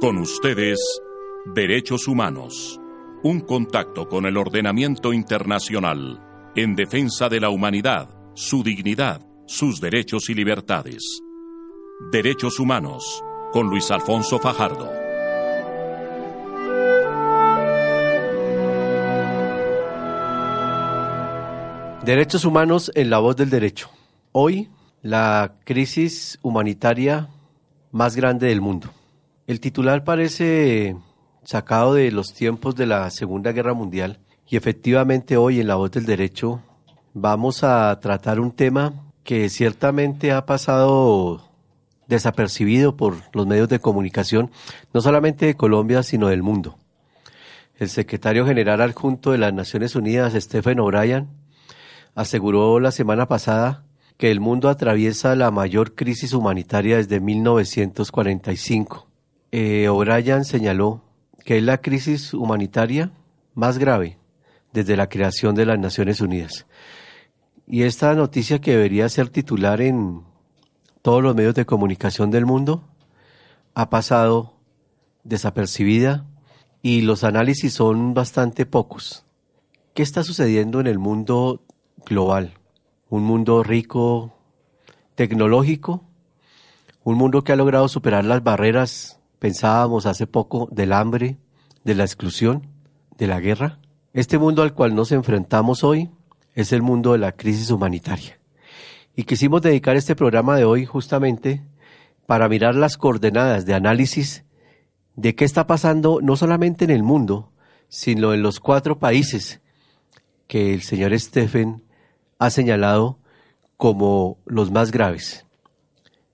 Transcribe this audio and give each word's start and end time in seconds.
Con 0.00 0.16
ustedes, 0.16 0.80
Derechos 1.54 2.08
Humanos. 2.08 2.80
Un 3.22 3.40
contacto 3.40 4.08
con 4.08 4.24
el 4.24 4.38
ordenamiento 4.38 5.12
internacional 5.12 6.22
en 6.56 6.74
defensa 6.74 7.28
de 7.28 7.38
la 7.38 7.50
humanidad, 7.50 8.08
su 8.32 8.62
dignidad, 8.62 9.20
sus 9.46 9.78
derechos 9.78 10.30
y 10.30 10.34
libertades. 10.34 11.20
Derechos 12.10 12.58
Humanos, 12.58 13.22
con 13.52 13.68
Luis 13.68 13.90
Alfonso 13.90 14.38
Fajardo. 14.38 14.90
Derechos 22.06 22.46
Humanos 22.46 22.90
en 22.94 23.10
la 23.10 23.18
voz 23.18 23.36
del 23.36 23.50
derecho. 23.50 23.90
Hoy, 24.32 24.70
la 25.02 25.56
crisis 25.64 26.38
humanitaria 26.40 27.28
más 27.92 28.16
grande 28.16 28.46
del 28.46 28.62
mundo. 28.62 28.94
El 29.50 29.58
titular 29.58 30.04
parece 30.04 30.94
sacado 31.42 31.94
de 31.94 32.12
los 32.12 32.34
tiempos 32.34 32.76
de 32.76 32.86
la 32.86 33.10
Segunda 33.10 33.50
Guerra 33.50 33.74
Mundial 33.74 34.20
y 34.46 34.56
efectivamente 34.56 35.36
hoy 35.36 35.58
en 35.58 35.66
la 35.66 35.74
voz 35.74 35.90
del 35.90 36.06
derecho 36.06 36.62
vamos 37.14 37.64
a 37.64 37.98
tratar 37.98 38.38
un 38.38 38.52
tema 38.52 38.92
que 39.24 39.48
ciertamente 39.48 40.30
ha 40.30 40.46
pasado 40.46 41.50
desapercibido 42.06 42.96
por 42.96 43.16
los 43.32 43.44
medios 43.48 43.68
de 43.68 43.80
comunicación, 43.80 44.52
no 44.94 45.00
solamente 45.00 45.46
de 45.46 45.56
Colombia, 45.56 46.04
sino 46.04 46.28
del 46.28 46.44
mundo. 46.44 46.78
El 47.76 47.88
secretario 47.88 48.46
general 48.46 48.80
adjunto 48.80 49.32
de 49.32 49.38
las 49.38 49.52
Naciones 49.52 49.96
Unidas, 49.96 50.32
Stephen 50.34 50.78
O'Brien, 50.78 51.26
aseguró 52.14 52.78
la 52.78 52.92
semana 52.92 53.26
pasada 53.26 53.82
que 54.16 54.30
el 54.30 54.38
mundo 54.38 54.68
atraviesa 54.68 55.34
la 55.34 55.50
mayor 55.50 55.96
crisis 55.96 56.34
humanitaria 56.34 56.98
desde 56.98 57.18
1945. 57.18 59.09
Eh, 59.52 59.88
O'Brien 59.88 60.44
señaló 60.44 61.02
que 61.44 61.58
es 61.58 61.62
la 61.62 61.80
crisis 61.80 62.34
humanitaria 62.34 63.12
más 63.54 63.78
grave 63.78 64.18
desde 64.72 64.96
la 64.96 65.08
creación 65.08 65.54
de 65.54 65.66
las 65.66 65.78
Naciones 65.78 66.20
Unidas. 66.20 66.66
Y 67.66 67.82
esta 67.82 68.14
noticia 68.14 68.60
que 68.60 68.72
debería 68.72 69.08
ser 69.08 69.28
titular 69.28 69.80
en 69.80 70.22
todos 71.02 71.22
los 71.22 71.34
medios 71.34 71.54
de 71.54 71.66
comunicación 71.66 72.30
del 72.30 72.46
mundo 72.46 72.84
ha 73.74 73.90
pasado 73.90 74.54
desapercibida 75.24 76.26
y 76.82 77.02
los 77.02 77.24
análisis 77.24 77.72
son 77.72 78.14
bastante 78.14 78.66
pocos. 78.66 79.24
¿Qué 79.94 80.02
está 80.02 80.22
sucediendo 80.22 80.80
en 80.80 80.86
el 80.86 80.98
mundo 80.98 81.62
global? 82.06 82.54
Un 83.08 83.24
mundo 83.24 83.62
rico, 83.62 84.32
tecnológico, 85.14 86.04
un 87.02 87.16
mundo 87.16 87.44
que 87.44 87.52
ha 87.52 87.56
logrado 87.56 87.88
superar 87.88 88.24
las 88.24 88.42
barreras, 88.42 89.19
pensábamos 89.40 90.06
hace 90.06 90.28
poco, 90.28 90.68
del 90.70 90.92
hambre, 90.92 91.38
de 91.82 91.96
la 91.96 92.04
exclusión, 92.04 92.68
de 93.18 93.26
la 93.26 93.40
guerra. 93.40 93.80
Este 94.12 94.38
mundo 94.38 94.62
al 94.62 94.74
cual 94.74 94.94
nos 94.94 95.10
enfrentamos 95.10 95.82
hoy 95.82 96.10
es 96.54 96.72
el 96.72 96.82
mundo 96.82 97.12
de 97.12 97.18
la 97.18 97.32
crisis 97.32 97.70
humanitaria. 97.70 98.38
Y 99.16 99.24
quisimos 99.24 99.62
dedicar 99.62 99.96
este 99.96 100.14
programa 100.14 100.56
de 100.56 100.64
hoy 100.64 100.86
justamente 100.86 101.64
para 102.26 102.48
mirar 102.48 102.76
las 102.76 102.96
coordenadas 102.96 103.66
de 103.66 103.74
análisis 103.74 104.44
de 105.16 105.34
qué 105.34 105.44
está 105.44 105.66
pasando 105.66 106.20
no 106.22 106.36
solamente 106.36 106.84
en 106.84 106.90
el 106.90 107.02
mundo, 107.02 107.50
sino 107.88 108.32
en 108.34 108.42
los 108.42 108.60
cuatro 108.60 108.98
países 108.98 109.60
que 110.46 110.74
el 110.74 110.82
señor 110.82 111.18
Stephen 111.18 111.82
ha 112.38 112.50
señalado 112.50 113.18
como 113.76 114.38
los 114.44 114.70
más 114.70 114.90
graves. 114.90 115.46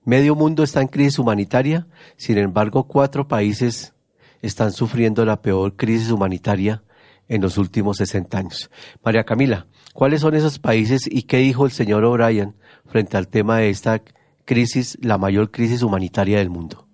Medio 0.07 0.35
mundo 0.35 0.63
está 0.63 0.79
en 0.79 0.87
crisis 0.87 1.19
humanitaria, 1.19 1.85
sin 2.15 2.37
embargo 2.37 2.87
cuatro 2.87 3.27
países 3.27 3.93
están 4.41 4.71
sufriendo 4.71 5.25
la 5.25 5.41
peor 5.41 5.75
crisis 5.75 6.11
humanitaria 6.11 6.81
en 7.27 7.41
los 7.41 7.57
últimos 7.57 7.97
60 7.97 8.37
años. 8.37 8.71
María 9.03 9.25
Camila, 9.25 9.67
¿cuáles 9.93 10.21
son 10.21 10.33
esos 10.33 10.59
países 10.59 11.09
y 11.11 11.23
qué 11.23 11.39
dijo 11.39 11.65
el 11.65 11.71
señor 11.71 12.05
O'Brien 12.05 12.55
frente 12.85 13.17
al 13.17 13.27
tema 13.27 13.57
de 13.57 13.69
esta 13.69 14.01
crisis, 14.45 14.97
la 15.01 15.17
mayor 15.17 15.51
crisis 15.51 15.83
humanitaria 15.83 16.37
del 16.37 16.49
mundo? 16.49 16.86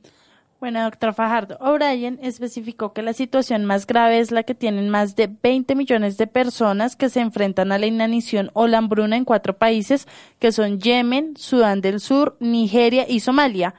Bueno, 0.64 0.82
doctor 0.82 1.14
Fajardo, 1.14 1.58
O'Brien 1.60 2.20
especificó 2.22 2.94
que 2.94 3.02
la 3.02 3.12
situación 3.12 3.66
más 3.66 3.86
grave 3.86 4.20
es 4.20 4.32
la 4.32 4.44
que 4.44 4.56
tienen 4.56 4.88
más 4.88 5.18
de 5.18 5.28
20 5.28 5.76
millones 5.76 6.16
de 6.16 6.26
personas 6.26 6.96
que 6.96 7.10
se 7.10 7.20
enfrentan 7.20 7.74
a 7.74 7.78
la 7.78 7.86
inanición 7.86 8.50
o 8.54 8.66
la 8.68 8.78
hambruna 8.78 9.18
en 9.18 9.26
cuatro 9.26 9.58
países, 9.58 10.08
que 10.40 10.54
son 10.54 10.80
Yemen, 10.80 11.36
Sudán 11.36 11.82
del 11.82 12.00
Sur, 12.00 12.38
Nigeria 12.40 13.06
y 13.10 13.20
Somalia. 13.20 13.76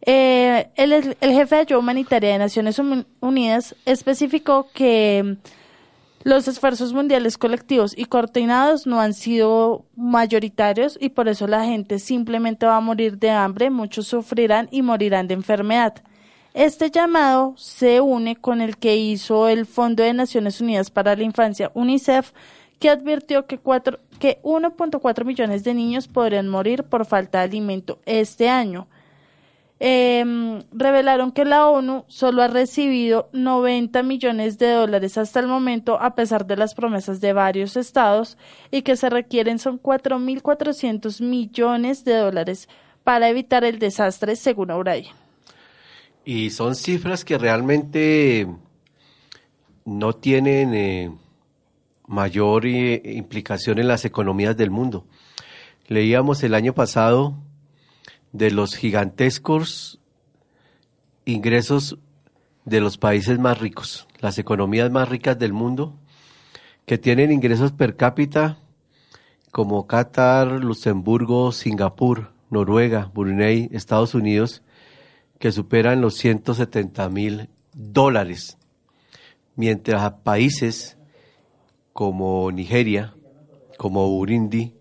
Eh, 0.00 0.68
el, 0.76 0.92
el, 0.92 1.32
jefe 1.32 1.56
de 1.56 1.60
ayuda 1.62 1.80
humanitaria 1.80 2.30
de 2.30 2.38
Naciones 2.38 2.80
Unidas 3.18 3.74
especificó 3.84 4.68
que 4.72 5.38
los 6.26 6.48
esfuerzos 6.48 6.92
mundiales 6.92 7.38
colectivos 7.38 7.94
y 7.96 8.06
coordinados 8.06 8.84
no 8.84 9.00
han 9.00 9.14
sido 9.14 9.84
mayoritarios 9.94 10.98
y 11.00 11.10
por 11.10 11.28
eso 11.28 11.46
la 11.46 11.64
gente 11.64 12.00
simplemente 12.00 12.66
va 12.66 12.78
a 12.78 12.80
morir 12.80 13.16
de 13.18 13.30
hambre, 13.30 13.70
muchos 13.70 14.08
sufrirán 14.08 14.66
y 14.72 14.82
morirán 14.82 15.28
de 15.28 15.34
enfermedad. 15.34 16.02
Este 16.52 16.90
llamado 16.90 17.54
se 17.56 18.00
une 18.00 18.34
con 18.34 18.60
el 18.60 18.76
que 18.76 18.96
hizo 18.96 19.46
el 19.46 19.66
Fondo 19.66 20.02
de 20.02 20.14
Naciones 20.14 20.60
Unidas 20.60 20.90
para 20.90 21.14
la 21.14 21.22
Infancia, 21.22 21.70
UNICEF, 21.74 22.32
que 22.80 22.90
advirtió 22.90 23.46
que, 23.46 23.60
que 24.18 24.40
1.4 24.42 25.24
millones 25.24 25.62
de 25.62 25.74
niños 25.74 26.08
podrían 26.08 26.48
morir 26.48 26.82
por 26.82 27.06
falta 27.06 27.38
de 27.38 27.44
alimento 27.44 28.00
este 28.04 28.48
año 28.48 28.88
eh, 29.78 30.62
revelaron 30.72 31.32
que 31.32 31.44
la 31.44 31.68
ONU 31.68 32.04
solo 32.08 32.42
ha 32.42 32.48
recibido 32.48 33.28
90 33.32 34.02
millones 34.02 34.58
de 34.58 34.70
dólares 34.72 35.18
hasta 35.18 35.40
el 35.40 35.48
momento, 35.48 36.00
a 36.00 36.14
pesar 36.14 36.46
de 36.46 36.56
las 36.56 36.74
promesas 36.74 37.20
de 37.20 37.34
varios 37.34 37.76
estados, 37.76 38.38
y 38.70 38.82
que 38.82 38.96
se 38.96 39.10
requieren 39.10 39.58
son 39.58 39.80
4.400 39.80 41.22
millones 41.22 42.04
de 42.04 42.16
dólares 42.16 42.68
para 43.04 43.28
evitar 43.28 43.64
el 43.64 43.78
desastre, 43.78 44.34
según 44.36 44.70
O'Brien. 44.70 45.14
Y 46.24 46.50
son 46.50 46.74
cifras 46.74 47.24
que 47.24 47.38
realmente 47.38 48.48
no 49.84 50.14
tienen 50.14 50.74
eh, 50.74 51.10
mayor 52.06 52.66
eh, 52.66 53.00
implicación 53.04 53.78
en 53.78 53.88
las 53.88 54.04
economías 54.06 54.56
del 54.56 54.70
mundo. 54.70 55.04
Leíamos 55.86 56.42
el 56.42 56.54
año 56.54 56.72
pasado 56.72 57.34
de 58.36 58.50
los 58.50 58.76
gigantescos 58.76 60.00
ingresos 61.24 61.98
de 62.64 62.80
los 62.80 62.98
países 62.98 63.38
más 63.38 63.58
ricos, 63.58 64.06
las 64.20 64.38
economías 64.38 64.90
más 64.90 65.08
ricas 65.08 65.38
del 65.38 65.52
mundo, 65.52 65.98
que 66.84 66.98
tienen 66.98 67.32
ingresos 67.32 67.72
per 67.72 67.96
cápita 67.96 68.58
como 69.50 69.86
Qatar, 69.86 70.62
Luxemburgo, 70.62 71.50
Singapur, 71.52 72.32
Noruega, 72.50 73.10
Brunei, 73.14 73.68
Estados 73.72 74.14
Unidos, 74.14 74.62
que 75.38 75.52
superan 75.52 76.00
los 76.00 76.14
170 76.14 77.08
mil 77.08 77.48
dólares, 77.72 78.58
mientras 79.54 80.12
países 80.24 80.98
como 81.92 82.50
Nigeria, 82.52 83.14
como 83.78 84.08
Burundi, 84.08 84.74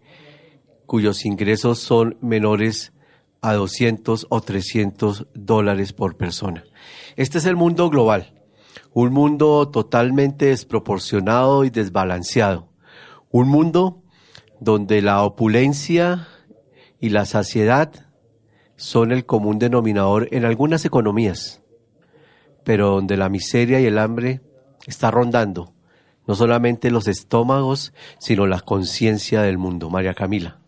cuyos 0.86 1.26
ingresos 1.26 1.80
son 1.80 2.18
menores 2.22 2.92
a 3.46 3.54
200 3.54 4.28
o 4.30 4.42
300 4.42 5.28
dólares 5.36 5.94
por 5.94 6.18
persona. 6.18 6.64
Este 7.16 7.38
es 7.38 7.46
el 7.46 7.56
mundo 7.56 7.90
global, 7.90 8.34
un 8.92 9.14
mundo 9.14 9.70
totalmente 9.70 10.46
desproporcionado 10.46 11.64
y 11.64 11.70
desbalanceado, 11.70 12.70
un 13.30 13.48
mundo 13.48 14.02
donde 14.60 15.02
la 15.02 15.24
opulencia 15.24 16.28
y 17.00 17.10
la 17.10 17.26
saciedad 17.26 17.92
son 18.78 19.12
el 19.12 19.26
común 19.26 19.60
denominador 19.60 20.28
en 20.32 20.44
algunas 20.44 20.84
economías, 20.84 21.62
pero 22.64 22.90
donde 22.90 23.16
la 23.16 23.30
miseria 23.30 23.80
y 23.80 23.86
el 23.86 24.00
hambre 24.00 24.42
está 24.88 25.12
rondando 25.12 25.76
no 26.28 26.34
solamente 26.34 26.90
los 26.90 27.08
estómagos, 27.08 27.94
sino 28.18 28.48
la 28.48 28.60
conciencia 28.60 29.44
del 29.44 29.60
mundo. 29.60 29.92
María 29.92 30.16
Camila. 30.16 30.65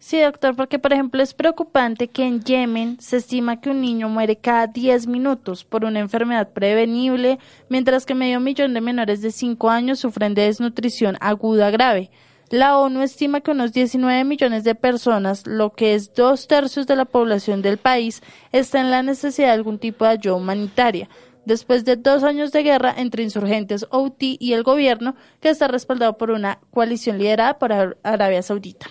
Sí, 0.00 0.20
doctor, 0.20 0.54
porque 0.54 0.78
por 0.78 0.92
ejemplo 0.92 1.22
es 1.22 1.34
preocupante 1.34 2.06
que 2.06 2.24
en 2.24 2.42
Yemen 2.42 3.00
se 3.00 3.16
estima 3.16 3.60
que 3.60 3.70
un 3.70 3.80
niño 3.80 4.08
muere 4.08 4.36
cada 4.36 4.68
10 4.68 5.08
minutos 5.08 5.64
por 5.64 5.84
una 5.84 5.98
enfermedad 5.98 6.52
prevenible, 6.52 7.40
mientras 7.68 8.06
que 8.06 8.14
medio 8.14 8.38
millón 8.38 8.74
de 8.74 8.80
menores 8.80 9.22
de 9.22 9.32
5 9.32 9.68
años 9.68 9.98
sufren 9.98 10.34
de 10.34 10.42
desnutrición 10.42 11.16
aguda 11.20 11.70
grave. 11.70 12.10
La 12.48 12.78
ONU 12.78 13.02
estima 13.02 13.40
que 13.40 13.50
unos 13.50 13.72
19 13.72 14.24
millones 14.24 14.62
de 14.62 14.76
personas, 14.76 15.46
lo 15.46 15.72
que 15.72 15.94
es 15.94 16.14
dos 16.14 16.46
tercios 16.46 16.86
de 16.86 16.96
la 16.96 17.04
población 17.04 17.60
del 17.60 17.76
país, 17.76 18.22
está 18.52 18.80
en 18.80 18.90
la 18.90 19.02
necesidad 19.02 19.48
de 19.48 19.54
algún 19.54 19.78
tipo 19.78 20.04
de 20.04 20.12
ayuda 20.12 20.36
humanitaria 20.36 21.08
después 21.44 21.84
de 21.84 21.96
dos 21.96 22.22
años 22.22 22.52
de 22.52 22.62
guerra 22.62 22.94
entre 22.96 23.22
insurgentes 23.22 23.86
Houthi 23.90 24.36
y 24.38 24.52
el 24.52 24.62
gobierno, 24.62 25.16
que 25.40 25.48
está 25.48 25.66
respaldado 25.66 26.18
por 26.18 26.30
una 26.30 26.60
coalición 26.70 27.18
liderada 27.18 27.58
por 27.58 27.72
Arabia 28.02 28.42
Saudita. 28.42 28.86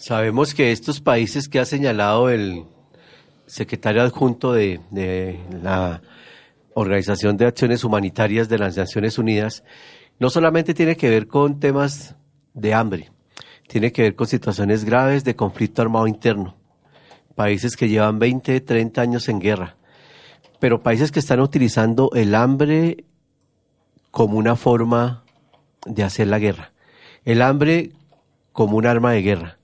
Sabemos 0.00 0.54
que 0.54 0.72
estos 0.72 0.98
países 1.02 1.46
que 1.46 1.60
ha 1.60 1.66
señalado 1.66 2.30
el 2.30 2.64
secretario 3.44 4.00
adjunto 4.00 4.54
de, 4.54 4.80
la 5.62 6.00
Organización 6.72 7.36
de 7.36 7.44
Acciones 7.44 7.84
Humanitarias 7.84 8.48
de 8.48 8.56
las 8.56 8.78
Naciones 8.78 9.18
Unidas, 9.18 9.62
no 10.18 10.30
solamente 10.30 10.72
tiene 10.72 10.96
que 10.96 11.10
ver 11.10 11.26
con 11.26 11.60
temas 11.60 12.16
de 12.54 12.72
hambre, 12.72 13.12
tiene 13.68 13.92
que 13.92 14.00
ver 14.00 14.16
con 14.16 14.26
situaciones 14.26 14.86
graves 14.86 15.22
de 15.22 15.36
conflicto 15.36 15.82
armado 15.82 16.06
interno, 16.06 16.56
países 17.34 17.76
que 17.76 17.90
llevan 17.90 18.18
20, 18.18 18.58
30 18.58 19.02
años 19.02 19.28
en 19.28 19.38
guerra, 19.38 19.76
pero 20.60 20.82
países 20.82 21.12
que 21.12 21.20
están 21.20 21.40
utilizando 21.40 22.10
el 22.14 22.34
hambre 22.34 23.04
como 24.10 24.38
una 24.38 24.56
forma 24.56 25.24
de 25.84 26.04
hacer 26.04 26.28
la 26.28 26.38
guerra, 26.38 26.72
el 27.26 27.42
hambre 27.42 27.92
como 28.52 28.78
un 28.78 28.86
arma 28.86 29.12
de 29.12 29.20
guerra, 29.20 29.59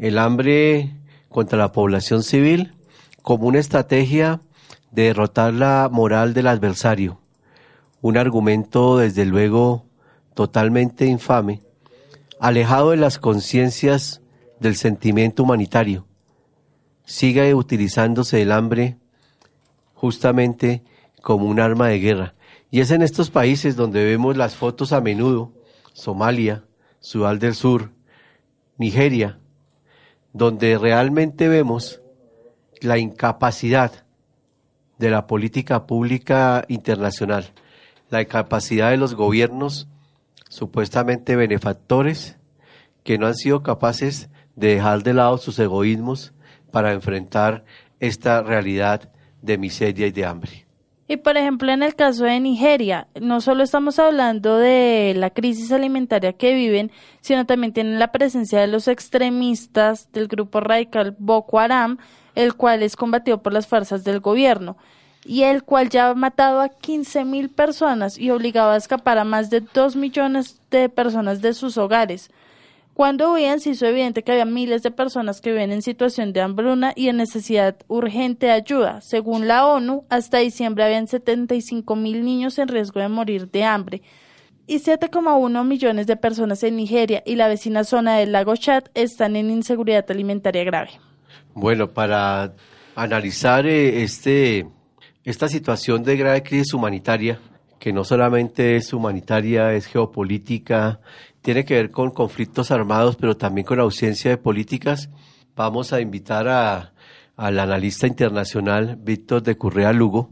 el 0.00 0.16
hambre 0.18 0.94
contra 1.28 1.58
la 1.58 1.72
población 1.72 2.22
civil 2.22 2.72
como 3.22 3.46
una 3.46 3.58
estrategia 3.58 4.40
de 4.90 5.04
derrotar 5.04 5.52
la 5.52 5.90
moral 5.92 6.32
del 6.32 6.46
adversario, 6.46 7.20
un 8.00 8.16
argumento 8.16 8.96
desde 8.96 9.26
luego 9.26 9.84
totalmente 10.34 11.04
infame, 11.04 11.60
alejado 12.40 12.92
de 12.92 12.96
las 12.96 13.18
conciencias 13.18 14.22
del 14.58 14.74
sentimiento 14.74 15.42
humanitario. 15.42 16.06
Sigue 17.04 17.54
utilizándose 17.54 18.40
el 18.40 18.52
hambre 18.52 18.96
justamente 19.92 20.82
como 21.20 21.44
un 21.44 21.60
arma 21.60 21.88
de 21.88 21.98
guerra. 21.98 22.34
Y 22.70 22.80
es 22.80 22.90
en 22.90 23.02
estos 23.02 23.30
países 23.30 23.76
donde 23.76 24.02
vemos 24.04 24.36
las 24.36 24.56
fotos 24.56 24.94
a 24.94 25.02
menudo, 25.02 25.52
Somalia, 25.92 26.64
Sudán 27.00 27.38
del 27.38 27.54
Sur, 27.54 27.90
Nigeria, 28.78 29.40
donde 30.32 30.78
realmente 30.78 31.48
vemos 31.48 32.00
la 32.80 32.98
incapacidad 32.98 34.04
de 34.98 35.10
la 35.10 35.26
política 35.26 35.86
pública 35.86 36.64
internacional, 36.68 37.52
la 38.10 38.22
incapacidad 38.22 38.90
de 38.90 38.96
los 38.96 39.14
gobiernos 39.14 39.88
supuestamente 40.48 41.36
benefactores 41.36 42.36
que 43.02 43.18
no 43.18 43.26
han 43.26 43.34
sido 43.34 43.62
capaces 43.62 44.28
de 44.56 44.74
dejar 44.74 45.02
de 45.02 45.14
lado 45.14 45.38
sus 45.38 45.58
egoísmos 45.58 46.34
para 46.70 46.92
enfrentar 46.92 47.64
esta 47.98 48.42
realidad 48.42 49.10
de 49.42 49.58
miseria 49.58 50.06
y 50.06 50.12
de 50.12 50.26
hambre. 50.26 50.69
Y 51.10 51.16
por 51.16 51.36
ejemplo, 51.36 51.72
en 51.72 51.82
el 51.82 51.96
caso 51.96 52.22
de 52.22 52.38
Nigeria, 52.38 53.08
no 53.20 53.40
solo 53.40 53.64
estamos 53.64 53.98
hablando 53.98 54.58
de 54.58 55.12
la 55.16 55.30
crisis 55.30 55.72
alimentaria 55.72 56.34
que 56.34 56.54
viven, 56.54 56.92
sino 57.20 57.46
también 57.46 57.72
tienen 57.72 57.98
la 57.98 58.12
presencia 58.12 58.60
de 58.60 58.68
los 58.68 58.86
extremistas 58.86 60.12
del 60.12 60.28
grupo 60.28 60.60
radical 60.60 61.16
Boko 61.18 61.58
Haram, 61.58 61.98
el 62.36 62.54
cual 62.54 62.84
es 62.84 62.94
combatido 62.94 63.42
por 63.42 63.52
las 63.52 63.66
fuerzas 63.66 64.04
del 64.04 64.20
gobierno 64.20 64.76
y 65.24 65.42
el 65.42 65.64
cual 65.64 65.90
ya 65.90 66.10
ha 66.10 66.14
matado 66.14 66.60
a 66.60 66.68
15 66.68 67.24
mil 67.24 67.48
personas 67.48 68.16
y 68.16 68.30
obligado 68.30 68.70
a 68.70 68.76
escapar 68.76 69.18
a 69.18 69.24
más 69.24 69.50
de 69.50 69.62
2 69.62 69.96
millones 69.96 70.60
de 70.70 70.88
personas 70.88 71.42
de 71.42 71.54
sus 71.54 71.76
hogares. 71.76 72.30
Cuando 72.94 73.32
huían 73.32 73.60
se 73.60 73.70
hizo 73.70 73.86
evidente 73.86 74.22
que 74.22 74.32
había 74.32 74.44
miles 74.44 74.82
de 74.82 74.90
personas 74.90 75.40
que 75.40 75.50
viven 75.52 75.72
en 75.72 75.80
situación 75.80 76.32
de 76.32 76.42
hambruna 76.42 76.92
y 76.94 77.08
en 77.08 77.16
necesidad 77.16 77.76
urgente 77.88 78.46
de 78.46 78.52
ayuda. 78.52 79.00
Según 79.00 79.48
la 79.48 79.66
ONU, 79.66 80.04
hasta 80.10 80.38
diciembre 80.38 80.84
habían 80.84 81.06
75 81.06 81.96
mil 81.96 82.24
niños 82.24 82.58
en 82.58 82.68
riesgo 82.68 83.00
de 83.00 83.08
morir 83.08 83.50
de 83.50 83.64
hambre 83.64 84.02
y 84.70 84.78
7,1 84.78 85.66
millones 85.66 86.06
de 86.06 86.16
personas 86.16 86.62
en 86.62 86.76
Nigeria 86.76 87.24
y 87.26 87.34
la 87.34 87.48
vecina 87.48 87.82
zona 87.82 88.18
del 88.18 88.30
lago 88.30 88.54
Chad 88.54 88.84
están 88.94 89.34
en 89.34 89.50
inseguridad 89.50 90.08
alimentaria 90.08 90.62
grave. 90.62 90.90
Bueno, 91.54 91.90
para 91.90 92.54
analizar 92.94 93.66
eh, 93.66 94.04
este, 94.04 94.68
esta 95.24 95.48
situación 95.48 96.04
de 96.04 96.16
grave 96.16 96.44
crisis 96.44 96.72
humanitaria, 96.72 97.40
que 97.80 97.92
no 97.92 98.04
solamente 98.04 98.76
es 98.76 98.92
humanitaria, 98.92 99.72
es 99.72 99.86
geopolítica, 99.86 101.00
tiene 101.42 101.64
que 101.64 101.74
ver 101.74 101.90
con 101.90 102.10
conflictos 102.10 102.70
armados, 102.70 103.16
pero 103.16 103.36
también 103.36 103.66
con 103.66 103.80
ausencia 103.80 104.30
de 104.30 104.36
políticas. 104.36 105.10
Vamos 105.56 105.92
a 105.92 106.00
invitar 106.00 106.48
a, 106.48 106.92
al 107.36 107.58
analista 107.58 108.06
internacional 108.06 108.98
Víctor 109.00 109.42
de 109.42 109.56
Currea 109.56 109.92
Lugo, 109.92 110.30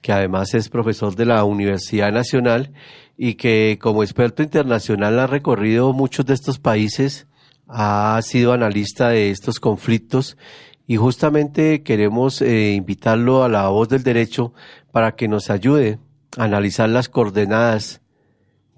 que 0.00 0.12
además 0.12 0.54
es 0.54 0.68
profesor 0.68 1.14
de 1.16 1.26
la 1.26 1.44
Universidad 1.44 2.12
Nacional 2.12 2.72
y 3.16 3.34
que 3.34 3.78
como 3.80 4.02
experto 4.02 4.42
internacional 4.42 5.18
ha 5.18 5.26
recorrido 5.26 5.92
muchos 5.92 6.24
de 6.26 6.34
estos 6.34 6.58
países, 6.58 7.26
ha 7.66 8.18
sido 8.22 8.52
analista 8.52 9.10
de 9.10 9.30
estos 9.30 9.60
conflictos 9.60 10.38
y 10.86 10.96
justamente 10.96 11.82
queremos 11.82 12.40
eh, 12.40 12.72
invitarlo 12.72 13.44
a 13.44 13.48
la 13.48 13.68
voz 13.68 13.88
del 13.90 14.02
derecho 14.02 14.54
para 14.90 15.16
que 15.16 15.28
nos 15.28 15.50
ayude 15.50 15.98
a 16.38 16.44
analizar 16.44 16.88
las 16.88 17.10
coordenadas 17.10 18.00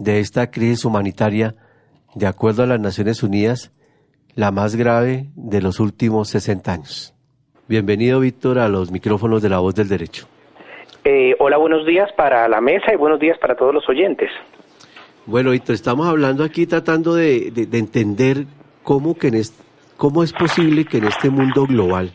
de 0.01 0.19
esta 0.19 0.51
crisis 0.51 0.85
humanitaria 0.85 1.55
de 2.15 2.27
acuerdo 2.27 2.63
a 2.63 2.67
las 2.67 2.81
Naciones 2.81 3.23
Unidas, 3.23 3.71
la 4.35 4.51
más 4.51 4.75
grave 4.75 5.27
de 5.37 5.61
los 5.61 5.79
últimos 5.79 6.31
60 6.31 6.73
años. 6.73 7.15
Bienvenido, 7.69 8.19
Víctor, 8.19 8.59
a 8.59 8.69
los 8.69 8.91
micrófonos 8.91 9.43
de 9.43 9.51
la 9.51 9.59
voz 9.59 9.75
del 9.75 9.89
derecho. 9.89 10.27
Eh, 11.05 11.37
hola, 11.39 11.59
buenos 11.59 11.87
días 11.87 12.11
para 12.17 12.49
la 12.49 12.61
mesa 12.63 12.93
y 12.93 12.97
buenos 12.97 13.21
días 13.21 13.39
para 13.39 13.55
todos 13.55 13.75
los 13.75 13.89
oyentes. 13.89 14.31
Bueno, 15.27 15.51
Víctor, 15.51 15.75
estamos 15.75 16.09
hablando 16.09 16.45
aquí 16.45 16.67
tratando 16.67 17.15
de, 17.15 17.51
de, 17.51 17.67
de 17.67 17.79
entender 17.79 18.47
cómo, 18.83 19.15
que 19.15 19.29
en 19.29 19.43
cómo 19.99 20.23
es 20.23 20.33
posible 20.33 20.87
que 20.87 20.97
en 20.97 21.05
este 21.05 21.29
mundo 21.29 21.67
global, 21.67 22.11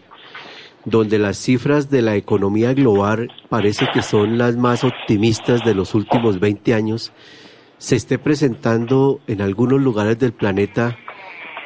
donde 0.85 1.19
las 1.19 1.37
cifras 1.37 1.91
de 1.91 2.01
la 2.01 2.15
economía 2.15 2.73
global 2.73 3.31
parece 3.47 3.85
que 3.93 4.01
son 4.01 4.39
las 4.39 4.57
más 4.57 4.83
optimistas 4.83 5.63
de 5.63 5.75
los 5.75 5.93
últimos 5.93 6.39
20 6.39 6.73
años, 6.73 7.13
se 7.77 7.95
esté 7.95 8.17
presentando 8.17 9.19
en 9.27 9.41
algunos 9.41 9.81
lugares 9.81 10.19
del 10.19 10.33
planeta 10.33 10.97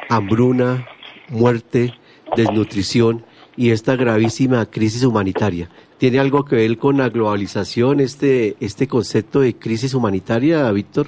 hambruna, 0.10 0.88
muerte, 1.30 1.94
desnutrición 2.36 3.24
y 3.56 3.72
esta 3.72 3.96
gravísima 3.96 4.66
crisis 4.66 5.04
humanitaria. 5.04 5.70
¿Tiene 5.98 6.20
algo 6.20 6.46
que 6.46 6.56
ver 6.56 6.78
con 6.78 6.98
la 6.98 7.10
globalización 7.10 8.00
este, 8.00 8.56
este 8.60 8.88
concepto 8.88 9.42
de 9.42 9.58
crisis 9.58 9.94
humanitaria, 9.94 10.72
Víctor? 10.72 11.08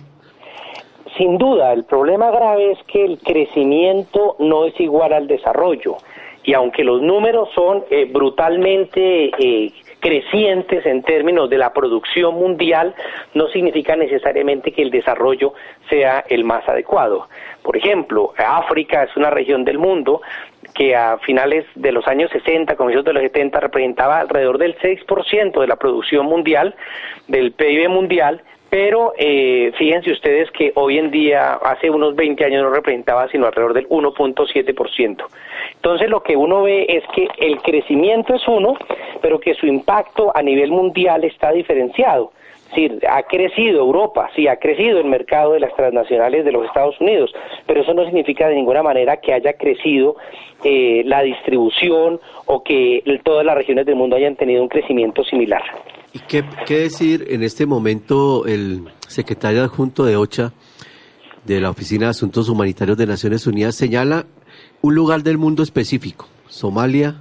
Sin 1.18 1.38
duda, 1.38 1.74
el 1.74 1.84
problema 1.86 2.30
grave 2.32 2.72
es 2.74 2.80
que 2.88 3.06
el 3.06 3.20
crecimiento 3.20 4.36
no 4.40 4.66
es 4.66 4.80
igual 4.80 5.14
al 5.14 5.28
desarrollo. 5.28 5.98
Y 6.44 6.54
aunque 6.54 6.84
los 6.84 7.02
números 7.02 7.50
son 7.54 7.84
eh, 7.90 8.10
brutalmente 8.12 9.32
eh, 9.38 9.72
crecientes 10.02 10.86
en 10.86 11.04
términos 11.04 11.50
de 11.50 11.58
la 11.58 11.72
producción 11.72 12.36
mundial, 12.36 12.94
no 13.34 13.48
significa 13.48 13.96
necesariamente 13.96 14.74
que 14.74 14.82
el 14.82 14.92
desarrollo 14.92 15.54
sea 15.90 16.26
el 16.28 16.44
más 16.44 16.68
adecuado. 16.68 17.30
Por 17.64 17.78
ejemplo, 17.78 18.34
África 18.38 19.04
es 19.04 19.16
una 19.16 19.30
región 19.30 19.64
del 19.64 19.78
mundo 19.78 20.22
que 20.74 20.96
a 20.96 21.18
finales 21.20 21.66
de 21.76 21.92
los 21.92 22.08
años 22.08 22.32
60, 22.32 22.76
comienzos 22.76 23.06
de 23.06 23.14
los 23.14 23.24
70, 23.24 23.60
representaba 23.60 24.20
alrededor 24.20 24.58
del 24.58 24.78
6% 24.78 25.60
de 25.60 25.68
la 25.68 25.76
producción 25.76 26.26
mundial, 26.26 26.76
del 27.28 27.52
PIB 27.52 27.90
mundial, 27.90 28.42
pero 28.72 29.12
eh, 29.18 29.74
fíjense 29.78 30.14
ustedes 30.14 30.50
que 30.52 30.72
hoy 30.76 30.98
en 30.98 31.12
día, 31.12 31.56
hace 31.56 31.90
unos 31.90 32.16
20 32.16 32.46
años 32.46 32.64
no 32.64 32.70
representaba 32.70 33.28
sino 33.28 33.46
alrededor 33.46 33.74
del 33.74 33.90
1.7%. 33.90 35.26
Entonces 35.76 36.10
lo 36.10 36.24
que 36.24 36.38
uno 36.38 36.64
ve 36.64 36.86
es 36.88 37.04
que 37.14 37.28
el 37.38 37.62
crecimiento 37.62 38.34
es 38.34 38.48
uno, 38.48 38.78
pero 39.22 39.40
que 39.40 39.54
su 39.54 39.66
impacto 39.66 40.32
a 40.36 40.42
nivel 40.42 40.72
mundial 40.72 41.24
está 41.24 41.52
diferenciado. 41.52 42.32
Es 42.76 42.92
ha 43.10 43.24
crecido 43.24 43.80
Europa, 43.80 44.30
sí, 44.36 44.48
ha 44.48 44.56
crecido 44.56 45.00
el 45.00 45.06
mercado 45.06 45.54
de 45.54 45.60
las 45.60 45.76
transnacionales 45.76 46.46
de 46.46 46.54
los 46.54 46.66
Estados 46.66 47.00
Unidos, 47.02 47.34
pero 47.68 47.82
eso 47.82 47.94
no 47.94 48.06
significa 48.06 48.48
de 48.48 48.56
ninguna 48.56 48.82
manera 48.82 49.18
que 49.18 49.34
haya 49.34 49.54
crecido 49.54 50.16
eh, 50.64 51.04
la 51.06 51.22
distribución 51.22 52.20
o 52.46 52.64
que 52.64 53.04
todas 53.24 53.46
las 53.46 53.56
regiones 53.56 53.86
del 53.86 53.96
mundo 53.96 54.16
hayan 54.16 54.38
tenido 54.38 54.62
un 54.62 54.70
crecimiento 54.70 55.24
similar. 55.26 55.62
¿Y 56.14 56.20
qué, 56.20 56.44
qué 56.66 56.76
decir 56.76 57.26
en 57.30 57.44
este 57.44 57.66
momento 57.66 58.46
el 58.46 58.86
secretario 59.08 59.64
adjunto 59.64 60.06
de 60.06 60.16
OCHA, 60.16 60.54
de 61.46 61.60
la 61.60 61.72
Oficina 61.72 62.06
de 62.06 62.12
Asuntos 62.12 62.50
Humanitarios 62.50 62.98
de 62.98 63.08
Naciones 63.08 63.48
Unidas, 63.48 63.76
señala 63.76 64.26
un 64.82 64.96
lugar 64.96 65.24
del 65.24 65.38
mundo 65.38 65.64
específico, 65.64 66.28
Somalia, 66.48 67.16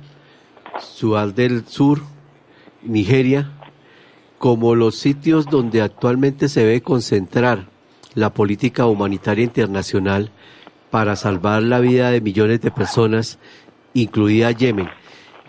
Sudán 0.80 1.34
del 1.34 1.66
Sur, 1.66 2.00
Nigeria, 2.82 3.50
como 4.38 4.74
los 4.74 4.96
sitios 4.96 5.46
donde 5.46 5.82
actualmente 5.82 6.48
se 6.48 6.60
debe 6.60 6.80
concentrar 6.80 7.66
la 8.14 8.30
política 8.30 8.86
humanitaria 8.86 9.44
internacional 9.44 10.30
para 10.90 11.16
salvar 11.16 11.62
la 11.62 11.78
vida 11.78 12.10
de 12.10 12.20
millones 12.20 12.60
de 12.60 12.70
personas, 12.70 13.38
incluida 13.94 14.50
Yemen. 14.50 14.88